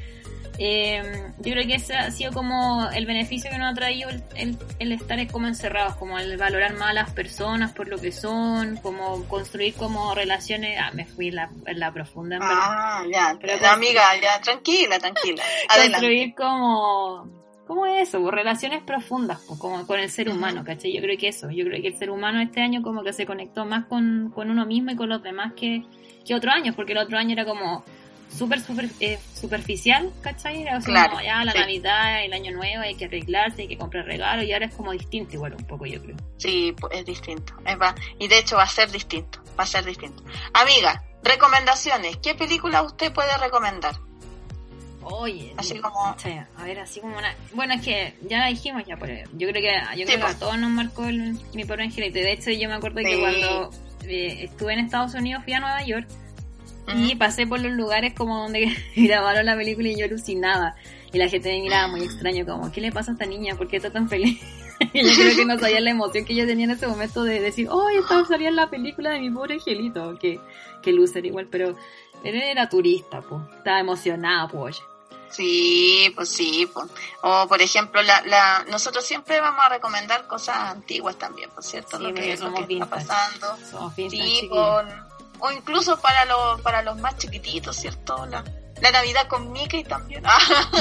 eh, 0.58 1.02
yo 1.38 1.52
creo 1.52 1.66
que 1.66 1.74
ese 1.74 1.94
ha 1.94 2.10
sido 2.10 2.32
como 2.32 2.88
el 2.90 3.06
beneficio 3.06 3.50
que 3.50 3.58
nos 3.58 3.72
ha 3.72 3.74
traído 3.74 4.10
el, 4.10 4.22
el, 4.36 4.58
el 4.78 4.92
estar 4.92 5.26
como 5.30 5.46
encerrados, 5.46 5.96
como 5.96 6.18
el 6.18 6.36
valorar 6.36 6.74
más 6.74 6.90
a 6.90 6.92
las 6.92 7.10
personas 7.12 7.72
por 7.72 7.88
lo 7.88 7.98
que 7.98 8.12
son, 8.12 8.76
como 8.76 9.24
construir 9.24 9.74
como 9.74 10.14
relaciones, 10.14 10.78
ah, 10.80 10.90
me 10.92 11.06
fui 11.06 11.28
en 11.28 11.36
la, 11.36 11.50
en 11.66 11.80
la 11.80 11.92
profunda, 11.92 12.36
en 12.36 12.40
verdad. 12.40 12.58
Ah, 12.58 13.04
ya, 13.10 13.36
Pero 13.40 13.54
pero 13.58 13.72
amiga, 13.72 14.02
ya, 14.20 14.40
tranquila, 14.40 14.98
tranquila. 14.98 15.42
Adelante. 15.68 15.92
construir 15.92 16.34
como 16.34 17.44
¿Cómo 17.66 17.86
es 17.86 18.08
eso? 18.08 18.20
Pues, 18.20 18.34
relaciones 18.34 18.82
profundas, 18.82 19.42
pues, 19.46 19.58
como 19.58 19.86
con 19.86 19.98
el 19.98 20.10
ser 20.10 20.28
humano, 20.28 20.64
¿cachai? 20.64 20.92
Yo 20.92 21.00
creo 21.00 21.16
que 21.18 21.28
eso, 21.28 21.50
yo 21.50 21.64
creo 21.64 21.80
que 21.80 21.88
el 21.88 21.96
ser 21.96 22.10
humano 22.10 22.40
este 22.40 22.60
año 22.60 22.82
como 22.82 23.02
que 23.02 23.12
se 23.12 23.24
conectó 23.24 23.64
más 23.64 23.86
con, 23.86 24.30
con 24.34 24.50
uno 24.50 24.66
mismo 24.66 24.90
y 24.90 24.96
con 24.96 25.08
los 25.08 25.22
demás 25.22 25.54
que, 25.54 25.82
que 26.26 26.34
otro 26.34 26.50
año, 26.50 26.74
porque 26.74 26.92
el 26.92 26.98
otro 26.98 27.16
año 27.16 27.32
era 27.32 27.46
como 27.46 27.84
súper 28.30 28.60
super, 28.60 28.88
eh, 29.00 29.18
superficial, 29.40 30.12
¿cachai? 30.22 30.62
Era 30.62 30.76
así 30.76 30.86
Claro, 30.86 31.10
como 31.12 31.22
ya 31.22 31.44
la 31.44 31.52
sí. 31.52 31.58
Navidad, 31.58 32.24
el 32.24 32.32
año 32.32 32.52
nuevo, 32.52 32.82
hay 32.82 32.94
que 32.94 33.04
arreglarse, 33.06 33.62
hay 33.62 33.68
que 33.68 33.78
comprar 33.78 34.04
regalos 34.06 34.44
y 34.44 34.52
ahora 34.52 34.66
es 34.66 34.74
como 34.74 34.92
distinto 34.92 35.34
igual 35.34 35.54
un 35.54 35.64
poco, 35.64 35.86
yo 35.86 36.00
creo. 36.02 36.16
Sí, 36.38 36.74
pues, 36.78 36.98
es 36.98 37.04
distinto. 37.06 37.54
Es 37.64 37.80
va- 37.80 37.94
y 38.18 38.28
de 38.28 38.38
hecho 38.38 38.56
va 38.56 38.64
a 38.64 38.68
ser 38.68 38.90
distinto. 38.90 39.40
Va 39.58 39.64
a 39.64 39.66
ser 39.66 39.84
distinto. 39.84 40.22
Amiga, 40.52 41.02
recomendaciones. 41.22 42.16
¿Qué 42.18 42.34
película 42.34 42.82
usted 42.82 43.12
puede 43.12 43.36
recomendar? 43.38 43.94
Oye, 45.06 45.52
Así 45.58 45.78
como- 45.80 46.00
a 46.06 46.64
ver, 46.64 46.78
así 46.80 46.98
como 47.00 47.18
una... 47.18 47.34
Bueno, 47.52 47.74
es 47.74 47.82
que 47.82 48.14
ya 48.22 48.38
la 48.38 48.46
dijimos 48.46 48.84
ya, 48.86 48.96
por 48.96 49.08
yo 49.10 49.48
creo 49.48 49.52
que, 49.52 49.72
yo 49.96 49.96
Sí, 49.96 50.04
creo 50.04 50.06
que 50.06 50.18
pues. 50.18 50.34
a 50.36 50.38
todos 50.38 50.58
nos 50.58 50.70
marcó 50.70 51.04
el, 51.04 51.38
mi 51.52 51.64
pobre 51.66 51.84
angelito. 51.84 52.14
De 52.18 52.32
hecho, 52.32 52.50
yo 52.50 52.68
me 52.70 52.74
acuerdo 52.76 52.96
que 53.02 53.20
cuando 53.20 53.70
eh, 54.08 54.44
estuve 54.44 54.72
en 54.72 54.78
Estados 54.80 55.12
Unidos 55.14 55.44
fui 55.44 55.52
a 55.52 55.60
Nueva 55.60 55.82
York 55.84 56.08
y 56.94 57.14
pasé 57.16 57.46
por 57.46 57.60
los 57.60 57.72
lugares 57.72 58.14
como 58.14 58.42
donde 58.42 58.74
grabaron 58.96 59.46
la 59.46 59.56
película 59.56 59.88
y 59.88 59.98
yo 59.98 60.06
alucinaba. 60.06 60.74
Y 61.12 61.18
la 61.18 61.28
gente 61.28 61.50
me 61.52 61.62
miraba 61.62 61.88
muy 61.88 62.02
extraño, 62.02 62.44
como, 62.44 62.72
¿qué 62.72 62.80
le 62.80 62.90
pasa 62.92 63.12
a 63.12 63.14
esta 63.14 63.26
niña? 63.26 63.54
¿Por 63.54 63.68
qué 63.68 63.76
está 63.76 63.90
tan 63.90 64.08
feliz? 64.08 64.40
y 64.92 65.04
yo 65.04 65.14
creo 65.14 65.36
que 65.36 65.44
no 65.44 65.58
sabía 65.58 65.80
la 65.80 65.90
emoción 65.90 66.24
que 66.24 66.34
yo 66.34 66.44
tenía 66.46 66.64
en 66.64 66.72
ese 66.72 66.86
momento 66.88 67.22
de 67.22 67.40
decir, 67.40 67.68
oh, 67.70 67.88
estaba 67.88 68.24
salía 68.26 68.48
en 68.48 68.56
la 68.56 68.68
película 68.68 69.10
de 69.10 69.20
mi 69.20 69.30
pobre 69.30 69.54
angelito. 69.54 70.18
Que, 70.18 70.40
que 70.82 70.92
loser 70.92 71.24
igual, 71.24 71.46
pero 71.50 71.76
él 72.24 72.34
era 72.34 72.68
turista, 72.68 73.20
pues. 73.22 73.42
Estaba 73.58 73.80
emocionado, 73.80 74.48
pues. 74.48 74.82
Sí, 75.30 76.12
pues 76.14 76.28
sí. 76.28 76.68
Pues. 76.72 76.86
O 77.22 77.46
por 77.48 77.60
ejemplo, 77.62 78.02
la, 78.02 78.22
la, 78.22 78.64
nosotros 78.70 79.04
siempre 79.04 79.40
vamos 79.40 79.60
a 79.64 79.68
recomendar 79.68 80.26
cosas 80.26 80.56
antiguas 80.56 81.16
también, 81.16 81.50
por 81.50 81.62
cierto, 81.64 81.96
Sí, 81.96 82.02
lo 82.02 82.14
que, 82.14 82.36
lo 82.36 82.54
que 82.54 82.60
está 82.60 82.66
vintage. 82.66 82.90
pasando. 82.90 83.56
Somos 83.70 83.94
finas, 83.94 84.12
Sí, 84.12 84.48
con, 84.48 84.86
o 85.40 85.50
incluso 85.52 86.00
para 86.00 86.24
los, 86.24 86.60
para 86.62 86.82
los 86.82 86.96
más 86.98 87.16
chiquititos, 87.18 87.76
¿cierto? 87.76 88.24
La, 88.26 88.42
la 88.80 88.90
Navidad 88.90 89.26
con 89.28 89.52
Mickey 89.52 89.84
también. 89.84 90.22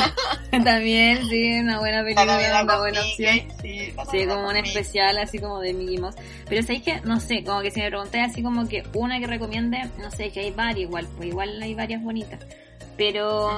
También, 0.63 1.27
sí, 1.29 1.59
una 1.59 1.79
buena 1.79 1.97
la 1.99 2.03
película, 2.03 2.61
una 2.63 2.77
buena 2.77 3.01
Mickey. 3.01 3.27
opción. 3.41 3.57
Sí, 3.61 3.93
la 3.95 4.05
Sí, 4.05 4.25
como 4.27 4.47
un 4.47 4.53
Mickey. 4.53 4.69
especial 4.69 5.17
así 5.17 5.39
como 5.39 5.59
de 5.59 5.73
Mickey 5.73 5.97
Mouse. 5.99 6.15
Pero 6.47 6.61
sabéis 6.63 6.83
que, 6.83 7.01
no 7.01 7.19
sé, 7.19 7.43
como 7.43 7.61
que 7.61 7.71
si 7.71 7.79
me 7.81 7.87
preguntáis 7.89 8.31
así 8.31 8.43
como 8.43 8.67
que 8.67 8.83
una 8.93 9.19
que 9.19 9.27
recomiende, 9.27 9.89
no 9.99 10.11
sé, 10.11 10.31
que 10.31 10.41
hay 10.41 10.51
varias 10.51 10.87
igual, 10.89 11.07
pues 11.17 11.29
igual 11.29 11.61
hay 11.61 11.73
varias 11.75 12.01
bonitas. 12.03 12.39
Pero, 12.97 13.49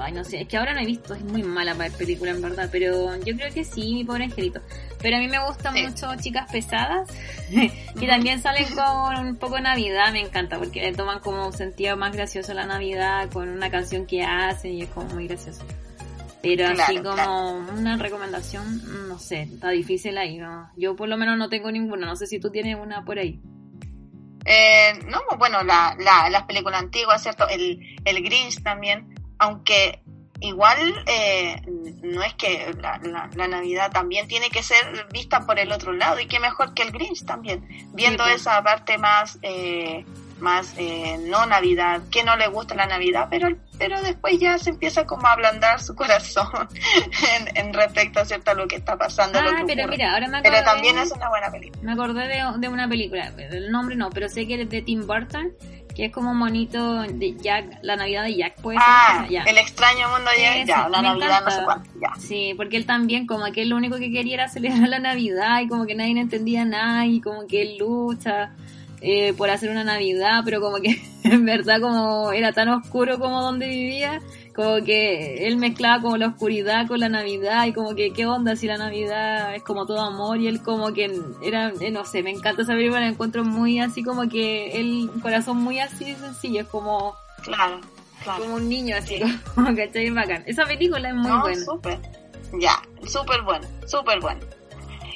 ay, 0.00 0.12
no 0.12 0.24
sé, 0.24 0.40
es 0.42 0.48
que 0.48 0.56
ahora 0.56 0.74
no 0.74 0.80
he 0.80 0.86
visto, 0.86 1.14
es 1.14 1.22
muy 1.24 1.42
mala 1.42 1.74
para 1.74 1.90
película 1.90 2.30
en 2.30 2.40
verdad, 2.42 2.68
pero 2.72 3.16
yo 3.24 3.36
creo 3.36 3.52
que 3.52 3.64
sí, 3.64 3.94
mi 3.94 4.04
pobre 4.04 4.24
angelito. 4.24 4.60
Pero 5.02 5.16
a 5.16 5.20
mí 5.20 5.28
me 5.28 5.38
gustan 5.46 5.74
Sí. 5.74 5.82
mucho 5.86 6.14
Chicas 6.16 6.50
Pesadas, 6.50 7.08
que 7.98 8.06
también 8.06 8.40
salen 8.40 8.66
con 8.74 9.26
un 9.26 9.36
poco 9.36 9.56
de 9.56 9.62
Navidad, 9.62 10.12
me 10.12 10.20
encanta, 10.20 10.58
porque 10.58 10.80
le 10.82 10.92
toman 10.92 11.20
como 11.20 11.46
un 11.46 11.52
sentido 11.52 11.96
más 11.96 12.12
gracioso 12.14 12.52
la 12.54 12.66
Navidad 12.66 13.30
con 13.30 13.48
una 13.48 13.70
canción 13.70 14.06
que 14.06 14.22
hacen 14.22 14.72
y 14.74 14.82
es 14.82 14.88
como 14.90 15.08
muy 15.14 15.26
gracioso. 15.26 15.64
Pero 16.42 16.66
así 16.68 16.76
Claro, 16.96 17.02
como 17.02 17.14
claro. 17.66 17.78
una 17.78 17.96
recomendación, 17.98 19.08
no 19.08 19.18
sé, 19.18 19.42
está 19.42 19.68
difícil 19.70 20.16
ahí, 20.16 20.38
¿no? 20.38 20.70
Yo 20.76 20.96
por 20.96 21.06
lo 21.08 21.18
menos 21.18 21.36
no 21.36 21.48
tengo 21.50 21.70
ninguna, 21.70 22.06
no 22.06 22.16
sé 22.16 22.26
si 22.26 22.40
tú 22.40 22.50
tienes 22.50 22.76
una 22.80 23.04
por 23.04 23.18
ahí. 23.18 23.40
Eh, 24.46 24.92
no, 25.06 25.20
bueno, 25.38 25.62
la, 25.62 25.94
la, 25.98 26.30
las 26.30 26.44
películas 26.44 26.80
antiguas, 26.80 27.22
¿cierto? 27.22 27.46
El, 27.48 27.78
el 28.06 28.22
Grinch 28.22 28.62
también, 28.62 29.09
aunque 29.40 30.00
igual 30.42 30.78
eh, 31.06 31.60
no 32.02 32.22
es 32.22 32.32
que 32.34 32.72
la, 32.80 32.98
la, 33.02 33.28
la 33.34 33.48
Navidad 33.48 33.90
también 33.90 34.26
tiene 34.28 34.48
que 34.48 34.62
ser 34.62 35.06
vista 35.12 35.40
por 35.46 35.58
el 35.58 35.70
otro 35.72 35.92
lado 35.92 36.18
y 36.20 36.26
qué 36.26 36.38
mejor 36.40 36.72
que 36.72 36.82
el 36.82 36.92
Grinch 36.92 37.24
también, 37.26 37.66
viendo 37.92 38.24
pues. 38.24 38.36
esa 38.36 38.62
parte 38.62 38.96
más, 38.96 39.38
eh, 39.42 40.02
más 40.38 40.72
eh, 40.78 41.18
no 41.28 41.44
Navidad, 41.44 42.00
que 42.10 42.24
no 42.24 42.36
le 42.36 42.48
gusta 42.48 42.74
la 42.74 42.86
Navidad, 42.86 43.28
pero, 43.30 43.48
pero 43.78 44.00
después 44.00 44.38
ya 44.40 44.56
se 44.56 44.70
empieza 44.70 45.04
como 45.04 45.26
a 45.26 45.32
ablandar 45.32 45.78
su 45.82 45.94
corazón 45.94 46.48
en, 47.38 47.56
en 47.58 47.74
respecto 47.74 48.24
¿cierto? 48.24 48.52
a 48.52 48.54
lo 48.54 48.66
que 48.66 48.76
está 48.76 48.96
pasando. 48.96 49.42
lo 49.42 49.50
Ah, 49.50 49.56
que 49.58 49.64
pero 49.66 49.82
ocurre. 49.82 49.96
mira, 49.98 50.14
ahora 50.14 50.28
me 50.28 50.38
acordé, 50.38 50.50
pero 50.56 50.64
también 50.64 50.96
es 50.98 51.12
una 51.12 51.28
buena 51.28 51.50
película. 51.50 51.82
me 51.82 51.92
acordé 51.92 52.28
de, 52.28 52.42
de 52.56 52.68
una 52.68 52.88
película, 52.88 53.30
el 53.36 53.70
nombre 53.70 53.94
no, 53.94 54.08
pero 54.08 54.26
sé 54.30 54.46
que 54.46 54.62
es 54.62 54.70
de 54.70 54.80
Tim 54.80 55.06
Burton, 55.06 55.52
que 55.94 56.06
es 56.06 56.12
como 56.12 56.34
monito 56.34 57.02
de 57.02 57.36
Jack, 57.36 57.78
la 57.82 57.96
Navidad 57.96 58.24
de 58.24 58.36
Jack, 58.36 58.60
puede 58.60 58.78
ser. 58.78 58.86
Ah, 58.86 59.26
ya. 59.28 59.42
el 59.44 59.58
extraño 59.58 60.08
mundo 60.08 60.30
ya, 60.38 60.52
sí, 60.54 60.64
ya, 60.66 60.88
la 60.88 61.02
Navidad 61.02 61.42
no 61.44 61.50
sé 61.50 61.60
cuánto, 61.64 61.90
ya. 62.00 62.14
Sí, 62.18 62.54
porque 62.56 62.76
él 62.76 62.86
también, 62.86 63.26
como 63.26 63.44
que 63.52 63.62
él 63.62 63.68
lo 63.68 63.76
único 63.76 63.98
que 63.98 64.10
quería 64.10 64.34
era 64.34 64.48
celebrar 64.48 64.88
la 64.88 64.98
Navidad 64.98 65.60
y 65.60 65.68
como 65.68 65.86
que 65.86 65.94
nadie 65.94 66.18
entendía 66.18 66.64
nada 66.64 67.06
y 67.06 67.20
como 67.20 67.46
que 67.46 67.62
él 67.62 67.76
lucha 67.78 68.52
eh, 69.00 69.32
por 69.34 69.50
hacer 69.50 69.70
una 69.70 69.84
Navidad, 69.84 70.42
pero 70.44 70.60
como 70.60 70.76
que 70.78 71.00
en 71.24 71.44
verdad 71.44 71.80
como 71.80 72.32
era 72.32 72.52
tan 72.52 72.68
oscuro 72.68 73.18
como 73.18 73.40
donde 73.42 73.66
vivía, 73.68 74.20
como 74.54 74.84
que 74.84 75.46
él 75.46 75.56
mezclaba 75.56 76.02
como 76.02 76.16
la 76.16 76.26
oscuridad 76.28 76.86
con 76.86 77.00
la 77.00 77.08
Navidad 77.08 77.66
y 77.66 77.72
como 77.72 77.94
que 77.94 78.12
qué 78.12 78.26
onda 78.26 78.56
si 78.56 78.66
la 78.66 78.76
Navidad 78.76 79.54
es 79.54 79.62
como 79.62 79.86
todo 79.86 80.00
amor 80.00 80.38
y 80.38 80.48
él 80.48 80.60
como 80.62 80.92
que 80.92 81.10
era, 81.42 81.72
eh, 81.80 81.90
no 81.90 82.04
sé, 82.04 82.22
me 82.22 82.30
encanta 82.30 82.62
esa 82.62 82.72
película, 82.74 83.00
la 83.00 83.06
encuentro 83.08 83.44
muy 83.44 83.80
así 83.80 84.02
como 84.02 84.28
que 84.28 84.78
él, 84.78 85.10
un 85.14 85.20
corazón 85.20 85.58
muy 85.58 85.78
así 85.80 86.14
sencillo, 86.14 86.62
es 86.62 86.66
como, 86.66 87.14
Claro, 87.42 87.80
claro. 88.22 88.42
como 88.42 88.56
un 88.56 88.68
niño 88.68 88.96
así, 88.96 89.18
como, 89.54 89.74
¿cachai? 89.74 90.10
Bacán. 90.10 90.42
Esa 90.46 90.66
película 90.66 91.08
es 91.08 91.14
muy 91.14 91.30
no, 91.30 91.40
buena. 91.40 91.64
súper. 91.64 91.98
Ya, 92.60 92.82
súper 93.06 93.42
bueno, 93.42 93.66
súper 93.86 94.20
bueno. 94.20 94.40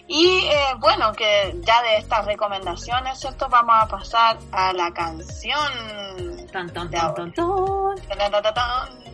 Y 0.07 0.27
eh, 0.45 0.75
bueno, 0.81 1.13
que 1.13 1.55
ya 1.63 1.83
de 1.83 1.97
estas 1.97 2.27
recomendaciones, 2.27 3.19
¿cierto? 3.19 3.49
Vamos 3.49 3.75
a 3.81 3.89
pasar 3.89 4.39
a 4.53 4.73
la 4.73 4.93
canción. 4.93 6.47
Tan, 6.53 6.71
tan, 6.73 6.91
tan, 6.91 7.15
tan, 7.15 7.33
tan. 7.33 9.05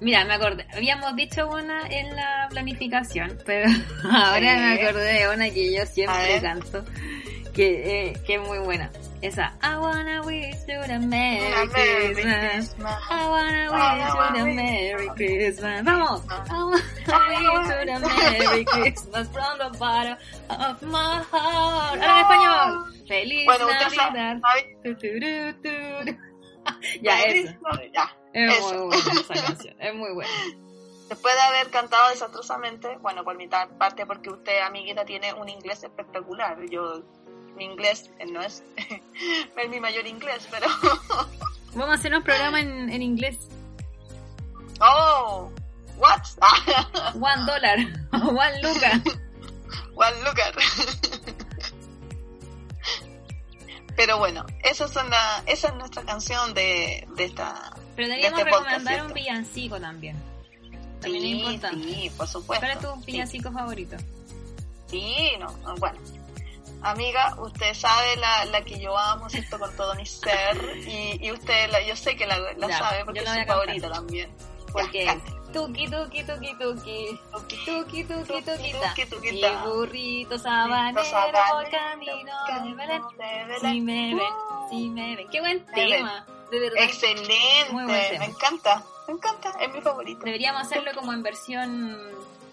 Mira, 0.00 0.24
me 0.24 0.34
acordé. 0.34 0.66
Habíamos 0.74 1.14
dicho 1.14 1.46
una 1.48 1.86
en 1.86 2.16
la 2.16 2.48
planificación, 2.50 3.38
pero 3.46 3.68
ahora 4.12 4.38
Sí. 4.54 4.60
me 4.60 4.82
acordé 4.82 5.12
de 5.20 5.28
una 5.28 5.48
que 5.50 5.72
yo 5.72 5.86
siempre 5.86 6.40
canto, 6.40 6.84
que, 7.54 8.08
eh, 8.08 8.12
que 8.26 8.34
es 8.34 8.40
muy 8.40 8.58
buena. 8.58 8.90
Esa, 9.22 9.52
I 9.62 9.78
wanna 9.78 10.20
wish 10.26 10.56
you 10.66 10.80
a 10.82 10.98
Merry 10.98 11.68
Christmas. 11.68 12.74
I 13.08 13.28
wanna 13.28 13.70
wish 13.70 14.34
you 14.34 14.42
a 14.42 14.44
Merry 14.56 15.08
Christmas. 15.14 15.82
Vamos. 15.84 16.22
I 16.28 16.58
wanna 16.58 16.80
wish 17.54 17.68
you 17.70 17.94
a 17.94 18.00
Merry 18.00 18.64
Christmas 18.64 19.28
from 19.28 19.58
the 19.58 19.78
bottom 19.78 20.16
of 20.50 20.82
my 20.82 21.22
heart. 21.30 22.00
Ahora 22.02 22.18
en 22.18 22.18
español. 22.24 23.06
Feliz 23.06 23.44
Bueno. 23.46 23.66
Navidad. 23.68 24.40
Tu, 24.82 24.94
tu, 24.94 25.08
tu, 25.20 25.52
tu. 25.62 26.18
Ya, 27.02 27.16
Feliz 27.18 27.50
eso. 27.50 27.58
Navidad. 27.62 28.08
Es 28.32 28.58
Eso. 28.58 28.74
muy 28.74 28.86
buena 28.88 29.20
esa 29.20 29.34
canción. 29.46 29.76
Es 29.80 29.94
muy 29.94 30.12
buena. 30.14 30.30
Después 31.08 31.34
de 31.34 31.40
haber 31.42 31.70
cantado 31.70 32.08
desastrosamente, 32.10 32.96
bueno, 33.02 33.22
por 33.22 33.36
mi 33.36 33.46
parte, 33.46 34.06
porque 34.06 34.30
usted, 34.30 34.62
amiguita, 34.62 35.04
tiene 35.04 35.32
un 35.34 35.48
inglés 35.48 35.82
espectacular. 35.84 36.56
Yo, 36.70 37.02
mi 37.56 37.64
inglés 37.64 38.10
no 38.30 38.40
es, 38.42 38.62
no 39.56 39.62
es 39.62 39.68
mi 39.70 39.80
mayor 39.80 40.06
inglés, 40.06 40.46
pero. 40.50 40.66
Vamos 41.74 41.88
a 41.90 41.94
hacer 41.94 42.14
un 42.14 42.22
programa 42.22 42.60
en, 42.60 42.90
en 42.90 43.02
inglés. 43.02 43.38
¡Oh! 44.80 45.50
¿What? 45.96 46.20
One 47.14 47.44
dollar. 47.46 47.78
One 48.12 48.62
luca. 48.62 49.00
One 49.94 50.22
looker. 50.24 50.54
Pero 53.96 54.18
bueno, 54.18 54.44
esas 54.64 54.90
son 54.90 55.08
la, 55.10 55.42
esa 55.46 55.68
es 55.68 55.74
nuestra 55.74 56.02
canción 56.02 56.54
de, 56.54 57.06
de 57.16 57.24
esta. 57.24 57.74
Pero 57.94 58.08
deberíamos 58.08 58.40
este 58.40 58.50
podcast, 58.50 58.70
recomendar 58.78 59.06
un 59.06 59.12
villancico 59.12 59.80
también. 59.80 60.16
También 61.00 61.24
es 61.24 61.30
Sí, 61.30 61.44
importante. 61.54 61.84
sí, 61.94 62.10
por 62.16 62.26
supuesto. 62.28 62.66
¿Cuál 62.66 62.76
es 62.78 62.78
tu 62.80 63.00
Sí. 63.00 63.06
villancico 63.12 63.52
favorito? 63.52 63.96
Sí, 64.88 65.32
no, 65.38 65.76
bueno. 65.76 65.98
Amiga, 66.84 67.34
usted 67.38 67.74
sabe 67.74 68.16
la, 68.16 68.44
la 68.46 68.64
que 68.64 68.78
yo 68.80 68.96
amo, 68.98 69.28
¿cierto? 69.30 69.58
Con 69.58 69.74
todo 69.76 69.94
mi 69.94 70.04
ser. 70.06 70.56
Y, 70.86 71.18
y 71.24 71.30
usted, 71.32 71.70
la, 71.70 71.80
yo 71.82 71.94
sé 71.96 72.16
que 72.16 72.26
la, 72.26 72.38
la 72.38 72.68
Ya, 72.68 72.78
sabe 72.78 73.04
porque 73.04 73.20
es 73.20 73.28
su 73.28 73.44
favorita 73.46 73.90
también. 73.90 74.34
Porque 74.72 75.04
cante. 75.04 75.30
tuki 75.52 75.86
tuki 75.88 76.24
tuki 76.24 76.54
tuki. 76.58 77.20
Tuki, 77.30 77.56
Tuki 77.64 78.04
tuki 78.04 78.04
tuki, 78.04 78.42
tuquita. 78.42 78.94
tuki, 78.94 79.02
Y 79.02 79.06
tuquita. 79.06 79.62
burrito 79.64 80.38
sabanero 80.38 81.02
camino 81.70 83.10
de 83.18 83.44
Belén. 83.46 83.60
Si 83.60 83.80
me 83.80 84.14
ven, 84.14 84.34
si 84.70 84.88
me 84.90 85.16
ven. 85.16 85.28
Qué 85.30 85.40
buen 85.40 85.64
tema. 85.66 86.26
De 86.50 86.58
verdad. 86.60 86.82
Excelente, 86.82 88.18
me 88.18 88.24
encanta, 88.26 88.82
me 89.06 89.14
encanta, 89.14 89.52
es 89.60 89.72
mi 89.72 89.80
favorito. 89.80 90.24
Deberíamos 90.24 90.62
hacerlo 90.62 90.90
como 90.94 91.12
en 91.12 91.22
versión 91.22 91.98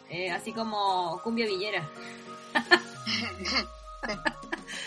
eh, 0.09 0.31
así 0.31 0.53
como 0.53 1.19
cumbia 1.23 1.45
villera. 1.45 1.87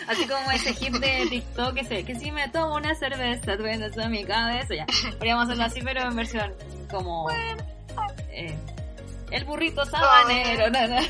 así 0.07 0.27
como 0.27 0.51
ese 0.51 0.73
hit 0.73 0.93
de 0.95 1.27
TikTok 1.29 1.73
que, 1.75 1.83
se, 1.85 2.05
que 2.05 2.15
si 2.15 2.31
me 2.31 2.47
tomo 2.49 2.75
una 2.75 2.93
cerveza, 2.95 3.55
duendes 3.57 3.97
a 3.97 4.07
mi 4.09 4.23
cabeza, 4.25 4.75
ya. 4.75 4.85
Podríamos 5.17 5.45
hacerlo 5.45 5.63
así, 5.65 5.81
pero 5.81 6.01
en 6.01 6.15
versión 6.15 6.53
como... 6.89 7.29
eh, 8.31 8.57
el 9.31 9.45
burrito 9.45 9.83
sabanero, 9.85 10.69
no, 10.69 10.87
no. 10.87 10.97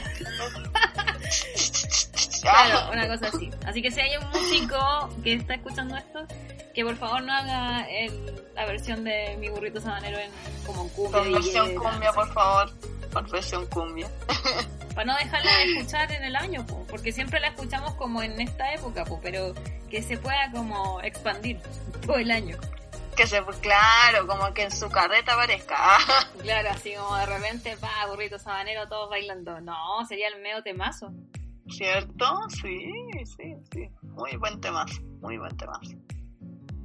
Claro, 2.42 2.92
una 2.92 3.08
cosa 3.08 3.28
así. 3.28 3.50
Así 3.66 3.82
que 3.82 3.89
si 3.89 4.02
hay 4.02 4.18
un 4.18 4.30
músico 4.32 5.10
que 5.24 5.34
está 5.36 5.54
escuchando 5.56 5.96
esto, 5.96 6.26
que 6.74 6.84
por 6.84 6.96
favor 6.98 7.24
no 7.24 7.32
haga 7.34 7.88
el- 7.89 8.44
la 8.54 8.66
versión 8.66 9.04
de 9.06 9.38
mi 9.39 9.48
burrito 9.50 9.80
sabanero 9.80 10.18
en 10.20 10.30
como 10.66 10.88
cumbia. 10.89 11.20
Con 11.22 11.32
versión 11.32 11.76
cumbia, 11.76 12.12
por 12.12 12.34
favor. 12.34 12.70
Con 13.13 13.30
versión 13.30 13.65
cumbia. 13.67 14.10
Para 14.95 15.06
no 15.06 15.15
dejarla 15.17 15.52
de 15.58 15.63
escuchar 15.73 16.12
en 16.12 16.23
el 16.23 16.36
año, 16.36 16.65
po, 16.65 16.86
porque 16.89 17.12
siempre 17.12 17.39
la 17.39 17.47
escuchamos 17.47 17.93
como 17.95 18.21
en 18.21 18.39
esta 18.39 18.73
época, 18.73 19.06
po, 19.06 19.19
pero 19.21 19.54
que 19.89 20.02
se 20.02 20.17
pueda 20.17 20.52
como 20.52 21.02
expandir 21.02 21.60
todo 22.06 22.17
el 22.17 22.30
año. 22.32 22.58
Que 23.15 23.28
se, 23.28 23.43
claro, 23.62 24.28
como 24.28 24.54
que 24.54 24.63
en 24.63 24.71
su 24.71 24.89
carreta 24.89 25.34
aparezca. 25.34 25.78
Claro, 26.41 26.69
así 26.71 26.93
como 26.93 27.15
de 27.15 27.26
repente, 27.26 27.78
pa, 27.78 28.06
burrito 28.10 28.38
sabanero, 28.38 28.88
todos 28.88 29.10
bailando. 29.10 29.62
No, 29.62 30.06
sería 30.08 30.28
el 30.28 30.41
medio 30.41 30.62
temazo. 30.62 31.12
¿Cierto? 31.69 32.26
Sí, 32.49 32.91
sí, 33.38 33.56
sí. 33.71 33.89
Muy 34.02 34.36
buen 34.36 34.60
temazo, 34.60 35.02
muy 35.21 35.38
buen 35.38 35.56
temazo. 35.56 35.95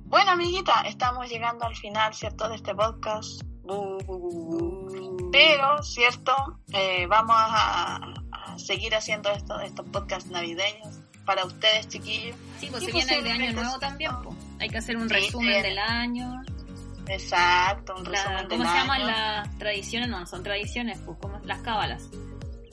Bueno, 0.04 0.30
amiguita, 0.30 0.82
estamos 0.86 1.28
llegando 1.28 1.66
al 1.66 1.76
final, 1.76 2.14
¿cierto? 2.14 2.48
De 2.48 2.56
este 2.56 2.74
podcast. 2.74 3.42
Pero, 5.32 5.82
¿cierto? 5.82 6.32
Eh, 6.72 7.06
vamos 7.06 7.36
a, 7.38 7.96
a 8.32 8.58
seguir 8.58 8.94
haciendo 8.94 9.30
esto, 9.30 9.60
estos 9.60 9.86
podcasts 9.90 10.30
navideños 10.30 11.00
para 11.24 11.44
ustedes, 11.44 11.88
chiquillos. 11.88 12.36
Sí, 12.58 12.68
pues 12.70 12.84
se 12.84 12.92
viene 12.92 13.16
el 13.18 13.24
de 13.24 13.30
año 13.30 13.52
nuevo 13.52 13.78
también, 13.78 14.10
po. 14.22 14.34
Hay 14.60 14.68
que 14.70 14.78
hacer 14.78 14.96
un 14.96 15.08
Sí, 15.08 15.14
resumen 15.14 15.56
sí. 15.56 15.62
del 15.62 15.78
año. 15.78 16.42
Exacto, 17.08 17.94
un 17.96 18.04
La- 18.04 18.10
resumen 18.22 18.48
¿Cómo 18.48 18.62
del 18.64 18.68
se 18.72 18.78
llaman 18.78 19.00
año. 19.02 19.06
las 19.06 19.58
tradiciones? 19.58 20.08
No, 20.08 20.26
son 20.26 20.42
tradiciones, 20.42 20.98
pues, 21.04 21.18
como 21.20 21.38
las 21.44 21.58
cábalas. 21.60 22.02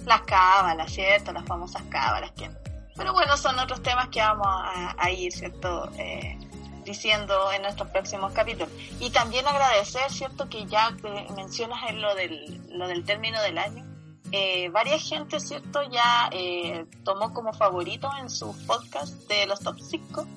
Las 0.06 0.22
cábalas, 0.22 0.92
¿cierto? 0.92 1.32
Las 1.34 1.46
famosas 1.46 1.84
cábalas. 1.90 2.32
Que... 2.32 2.50
Pero 2.96 3.12
bueno, 3.14 3.36
son 3.38 3.58
otros 3.60 3.82
temas 3.84 4.08
que 4.10 4.22
vamos 4.22 4.48
a, 4.48 4.96
a 4.98 5.10
ir, 5.12 5.32
¿cierto? 5.34 5.90
Eh, 5.98 6.38
diciendo 6.86 7.52
en 7.52 7.64
nuestros 7.64 7.90
próximos 7.90 8.32
capítulos. 8.32 8.70
Y 9.00 9.10
también 9.10 9.48
agradecer, 9.48 10.10
¿cierto? 10.12 10.48
Que 10.48 10.66
ya 10.66 10.96
mencionas 11.36 11.90
en 11.90 12.02
lo 12.02 12.16
del, 12.16 12.62
lo 12.70 12.88
del 12.88 13.04
término 13.04 13.42
del 13.42 13.58
año. 13.58 13.84
Eh, 14.32 14.70
varias 14.70 15.08
gente, 15.08 15.40
¿cierto? 15.40 15.84
Ya 15.92 16.30
eh, 16.32 16.86
tomó 17.04 17.34
como 17.34 17.54
favorito 17.54 18.10
en 18.20 18.30
sus 18.30 18.56
podcasts 18.64 19.28
de 19.28 19.46
los 19.46 19.60
top 19.60 19.78
5 19.80 20.28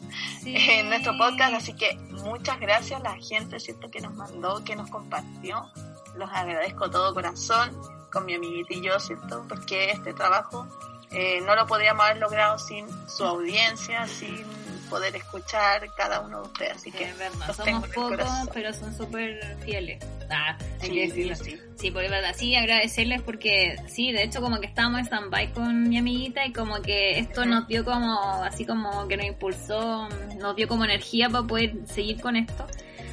Sí. 0.43 0.55
en 0.71 0.89
nuestro 0.89 1.17
podcast, 1.17 1.55
así 1.55 1.73
que 1.75 1.97
muchas 2.25 2.61
gracias 2.61 3.01
a 3.01 3.03
la 3.03 3.17
gente, 3.17 3.59
¿cierto? 3.59 3.91
Que 3.91 4.01
nos 4.01 4.15
mandó, 4.15 4.63
que 4.65 4.77
nos 4.77 4.91
compartió. 4.91 5.71
Los 6.17 6.31
agradezco 6.31 6.87
de 6.87 6.91
todo 6.91 7.15
corazón 7.15 7.71
con 8.13 8.25
mi 8.27 8.35
amiguita 8.35 8.75
y 8.75 8.83
yo, 8.83 8.99
¿cierto? 9.01 9.45
Porque 9.49 9.91
este 9.91 10.13
trabajo 10.13 10.67
eh, 11.11 11.40
no 11.42 11.55
lo 11.55 11.66
podríamos 11.66 12.05
haber 12.05 12.18
logrado 12.18 12.59
sin 12.59 12.87
su 13.09 13.25
audiencia, 13.25 14.07
sin 14.07 14.44
poder 14.90 15.14
escuchar 15.16 15.87
cada 15.97 16.21
uno 16.21 16.42
de 16.42 16.49
ustedes. 16.49 16.77
Así 16.77 16.90
que 16.90 17.05
es 17.05 17.18
verdad, 17.18 17.55
somos 17.55 17.88
pocos, 17.88 18.27
pero 18.55 18.73
son 18.73 18.97
súper 18.97 19.57
fieles. 19.64 20.03
Ah, 20.31 20.57
hay 20.81 20.88
Sí, 20.88 20.94
que 20.94 21.07
decirlo. 21.09 21.37
sí. 21.37 21.61
Sí, 21.77 21.90
porque 21.92 22.07
es 22.07 22.11
verdad, 22.11 22.35
sí, 22.37 22.57
agradecerles 22.57 23.23
porque 23.23 23.77
sí, 23.87 24.11
de 24.12 24.25
hecho 24.25 24.40
como 24.40 24.59
que 24.59 24.66
estábamos 24.66 24.99
en 25.01 25.07
stand-by 25.07 25.53
con 25.53 25.88
mi 25.88 25.99
amiguita 25.99 26.44
y 26.44 26.53
como 26.53 26.83
que 26.83 27.18
esto 27.21 27.44
nos 27.44 27.68
dio 27.68 27.85
como, 27.85 28.42
así 28.42 28.64
como 28.66 29.07
que 29.07 29.16
nos 29.16 29.27
impulsó, 29.27 30.09
nos 30.38 30.57
dio 30.57 30.66
como 30.66 30.85
energía 30.85 31.29
para 31.31 31.47
poder 31.47 31.75
seguir 31.87 32.21
con 32.21 32.35
esto. 32.35 32.66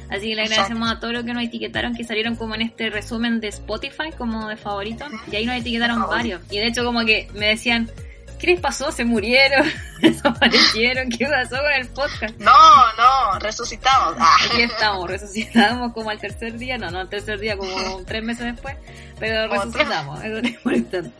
Así 0.08 0.28
que 0.28 0.34
le 0.36 0.42
agradecemos 0.42 0.90
a 0.90 1.00
todos 1.00 1.12
los 1.12 1.24
que 1.24 1.34
nos 1.34 1.42
etiquetaron, 1.42 1.94
que 1.94 2.04
salieron 2.04 2.36
como 2.36 2.54
en 2.54 2.62
este 2.62 2.90
resumen 2.90 3.40
de 3.40 3.48
Spotify, 3.48 4.10
como 4.16 4.48
de 4.48 4.56
favoritos, 4.56 5.10
y 5.30 5.36
ahí 5.36 5.46
nos 5.46 5.56
etiquetaron 5.56 6.06
varios. 6.08 6.40
Y 6.50 6.58
de 6.58 6.66
hecho 6.66 6.84
como 6.84 7.04
que 7.04 7.28
me 7.34 7.48
decían, 7.48 7.90
¿qué 8.38 8.46
les 8.48 8.60
pasó? 8.60 8.92
¿Se 8.92 9.04
murieron? 9.04 9.66
¿Desaparecieron? 10.00 11.08
¿Qué 11.10 11.26
pasó 11.26 11.56
con 11.56 11.72
el 11.72 11.88
podcast? 11.88 12.38
No, 12.38 12.52
no, 12.52 13.38
resucitamos. 13.40 14.16
Ah. 14.18 14.36
Aquí 14.44 14.62
estamos, 14.62 15.08
resucitamos 15.08 15.92
como 15.92 16.10
al 16.10 16.18
tercer 16.18 16.56
día, 16.58 16.78
no, 16.78 16.90
no 16.90 17.00
al 17.00 17.08
tercer 17.08 17.38
día, 17.38 17.56
como 17.56 18.04
tres 18.04 18.22
meses 18.22 18.44
después, 18.44 18.76
pero 19.18 19.48
resucitamos, 19.48 20.22
eso 20.22 20.38
es 20.38 20.50
importante. 20.50 21.10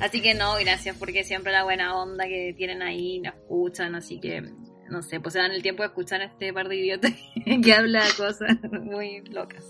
Así 0.00 0.20
que 0.20 0.34
no, 0.34 0.56
gracias, 0.56 0.96
porque 0.98 1.24
siempre 1.24 1.52
la 1.52 1.64
buena 1.64 1.96
onda 1.96 2.24
que 2.26 2.54
tienen 2.56 2.82
ahí, 2.82 3.20
nos 3.20 3.34
escuchan, 3.34 3.94
así 3.94 4.18
que, 4.20 4.42
no 4.90 5.02
sé, 5.02 5.20
pues 5.20 5.32
se 5.32 5.38
dan 5.38 5.52
el 5.52 5.62
tiempo 5.62 5.82
de 5.82 5.88
escuchar 5.88 6.20
a 6.20 6.24
este 6.24 6.52
par 6.52 6.68
de 6.68 6.76
idiotas 6.76 7.12
que 7.62 7.74
habla 7.74 8.02
cosas 8.16 8.56
muy 8.82 9.22
locas. 9.30 9.64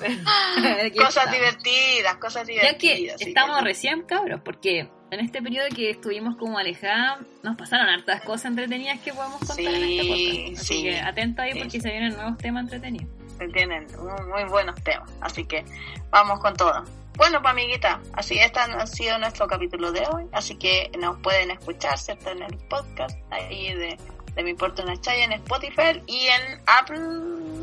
Cosas 0.96 1.30
divertidas, 1.30 2.16
cosas 2.20 2.46
Ya 2.48 2.76
que 2.76 2.88
divertidas. 2.96 3.20
sí, 3.20 3.28
estamos 3.28 3.58
que- 3.58 3.64
recién 3.64 4.02
cabros, 4.02 4.40
porque 4.44 4.88
en 5.10 5.20
este 5.20 5.42
periodo 5.42 5.66
que 5.74 5.90
estuvimos 5.90 6.36
como 6.36 6.58
alejadas, 6.58 7.18
nos 7.42 7.56
pasaron 7.56 7.88
hartas 7.88 8.22
cosas 8.22 8.46
entretenidas 8.46 9.00
que 9.00 9.12
podemos 9.12 9.38
contar 9.40 9.60
en 9.60 9.74
este 9.74 10.02
Sí, 10.02 10.08
podcast. 10.48 10.60
Así 10.60 10.74
sí. 10.74 10.82
que 10.82 10.98
atento 11.00 11.42
ahí 11.42 11.52
Sí, 11.52 11.58
porque 11.58 11.70
sí. 11.70 11.80
se 11.80 11.90
vienen 11.90 12.14
nuevos 12.14 12.38
temas 12.38 12.62
entretenidos. 12.64 13.08
tienen 13.52 13.86
muy, 13.98 14.26
muy 14.32 14.48
buenos 14.50 14.74
temas, 14.82 15.10
así 15.20 15.44
que 15.44 15.64
vamos 16.10 16.40
con 16.40 16.54
todo. 16.56 16.84
Bueno, 17.16 17.40
pues 17.40 17.52
amiguita, 17.52 18.00
así 18.14 18.38
este 18.38 18.58
ha 18.58 18.86
sido 18.86 19.18
nuestro 19.18 19.46
capítulo 19.46 19.92
de 19.92 20.04
hoy, 20.12 20.26
así 20.32 20.56
que 20.56 20.90
nos 20.98 21.18
pueden 21.20 21.52
escuchar, 21.52 21.96
¿cierto? 21.96 22.30
En 22.30 22.42
el 22.42 22.56
podcast 22.68 23.16
ahí 23.30 23.72
de, 23.72 23.96
de 24.34 24.42
Me 24.42 24.50
Importa 24.50 24.82
una 24.82 25.00
Chaya 25.00 25.24
en 25.24 25.32
Spotify 25.32 26.02
y 26.06 26.26
en 26.26 26.60
Apple, 26.66 26.98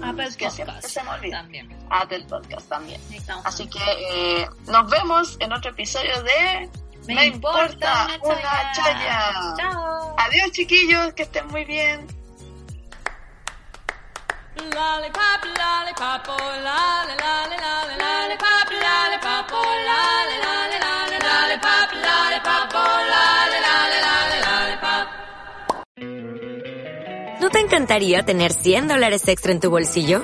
Apple 0.04 0.30
que 0.38 0.50
siempre 0.50 0.76
Podcast 0.76 0.94
se 0.94 1.04
me 1.04 1.10
olvida, 1.10 1.42
también. 1.42 1.70
Apple 1.90 2.26
Podcast 2.30 2.70
también. 2.70 3.02
Así 3.44 3.68
que 3.68 3.80
eh, 3.80 4.50
nos 4.68 4.90
vemos 4.90 5.36
en 5.42 5.52
otro 5.52 5.72
episodio 5.72 6.24
de 6.24 6.70
Me, 7.08 7.26
importa 7.26 8.08
una 8.22 8.72
chaya. 8.74 9.54
Chao. 9.58 10.16
Adiós 10.18 10.52
chiquillos, 10.52 11.14
que 11.14 11.24
estén 11.24 11.48
muy 11.48 11.66
bien. 11.66 12.08
Oh, 14.64 14.68
oh, 16.28 16.38
oh. 16.38 16.52
¿No 27.40 27.50
te 27.50 27.60
encantaría 27.60 28.24
tener 28.24 28.54
100 28.54 28.88
dólares 28.88 29.28
extra 29.28 29.52
en 29.52 29.60
tu 29.60 29.72
bolsillo? 29.72 30.24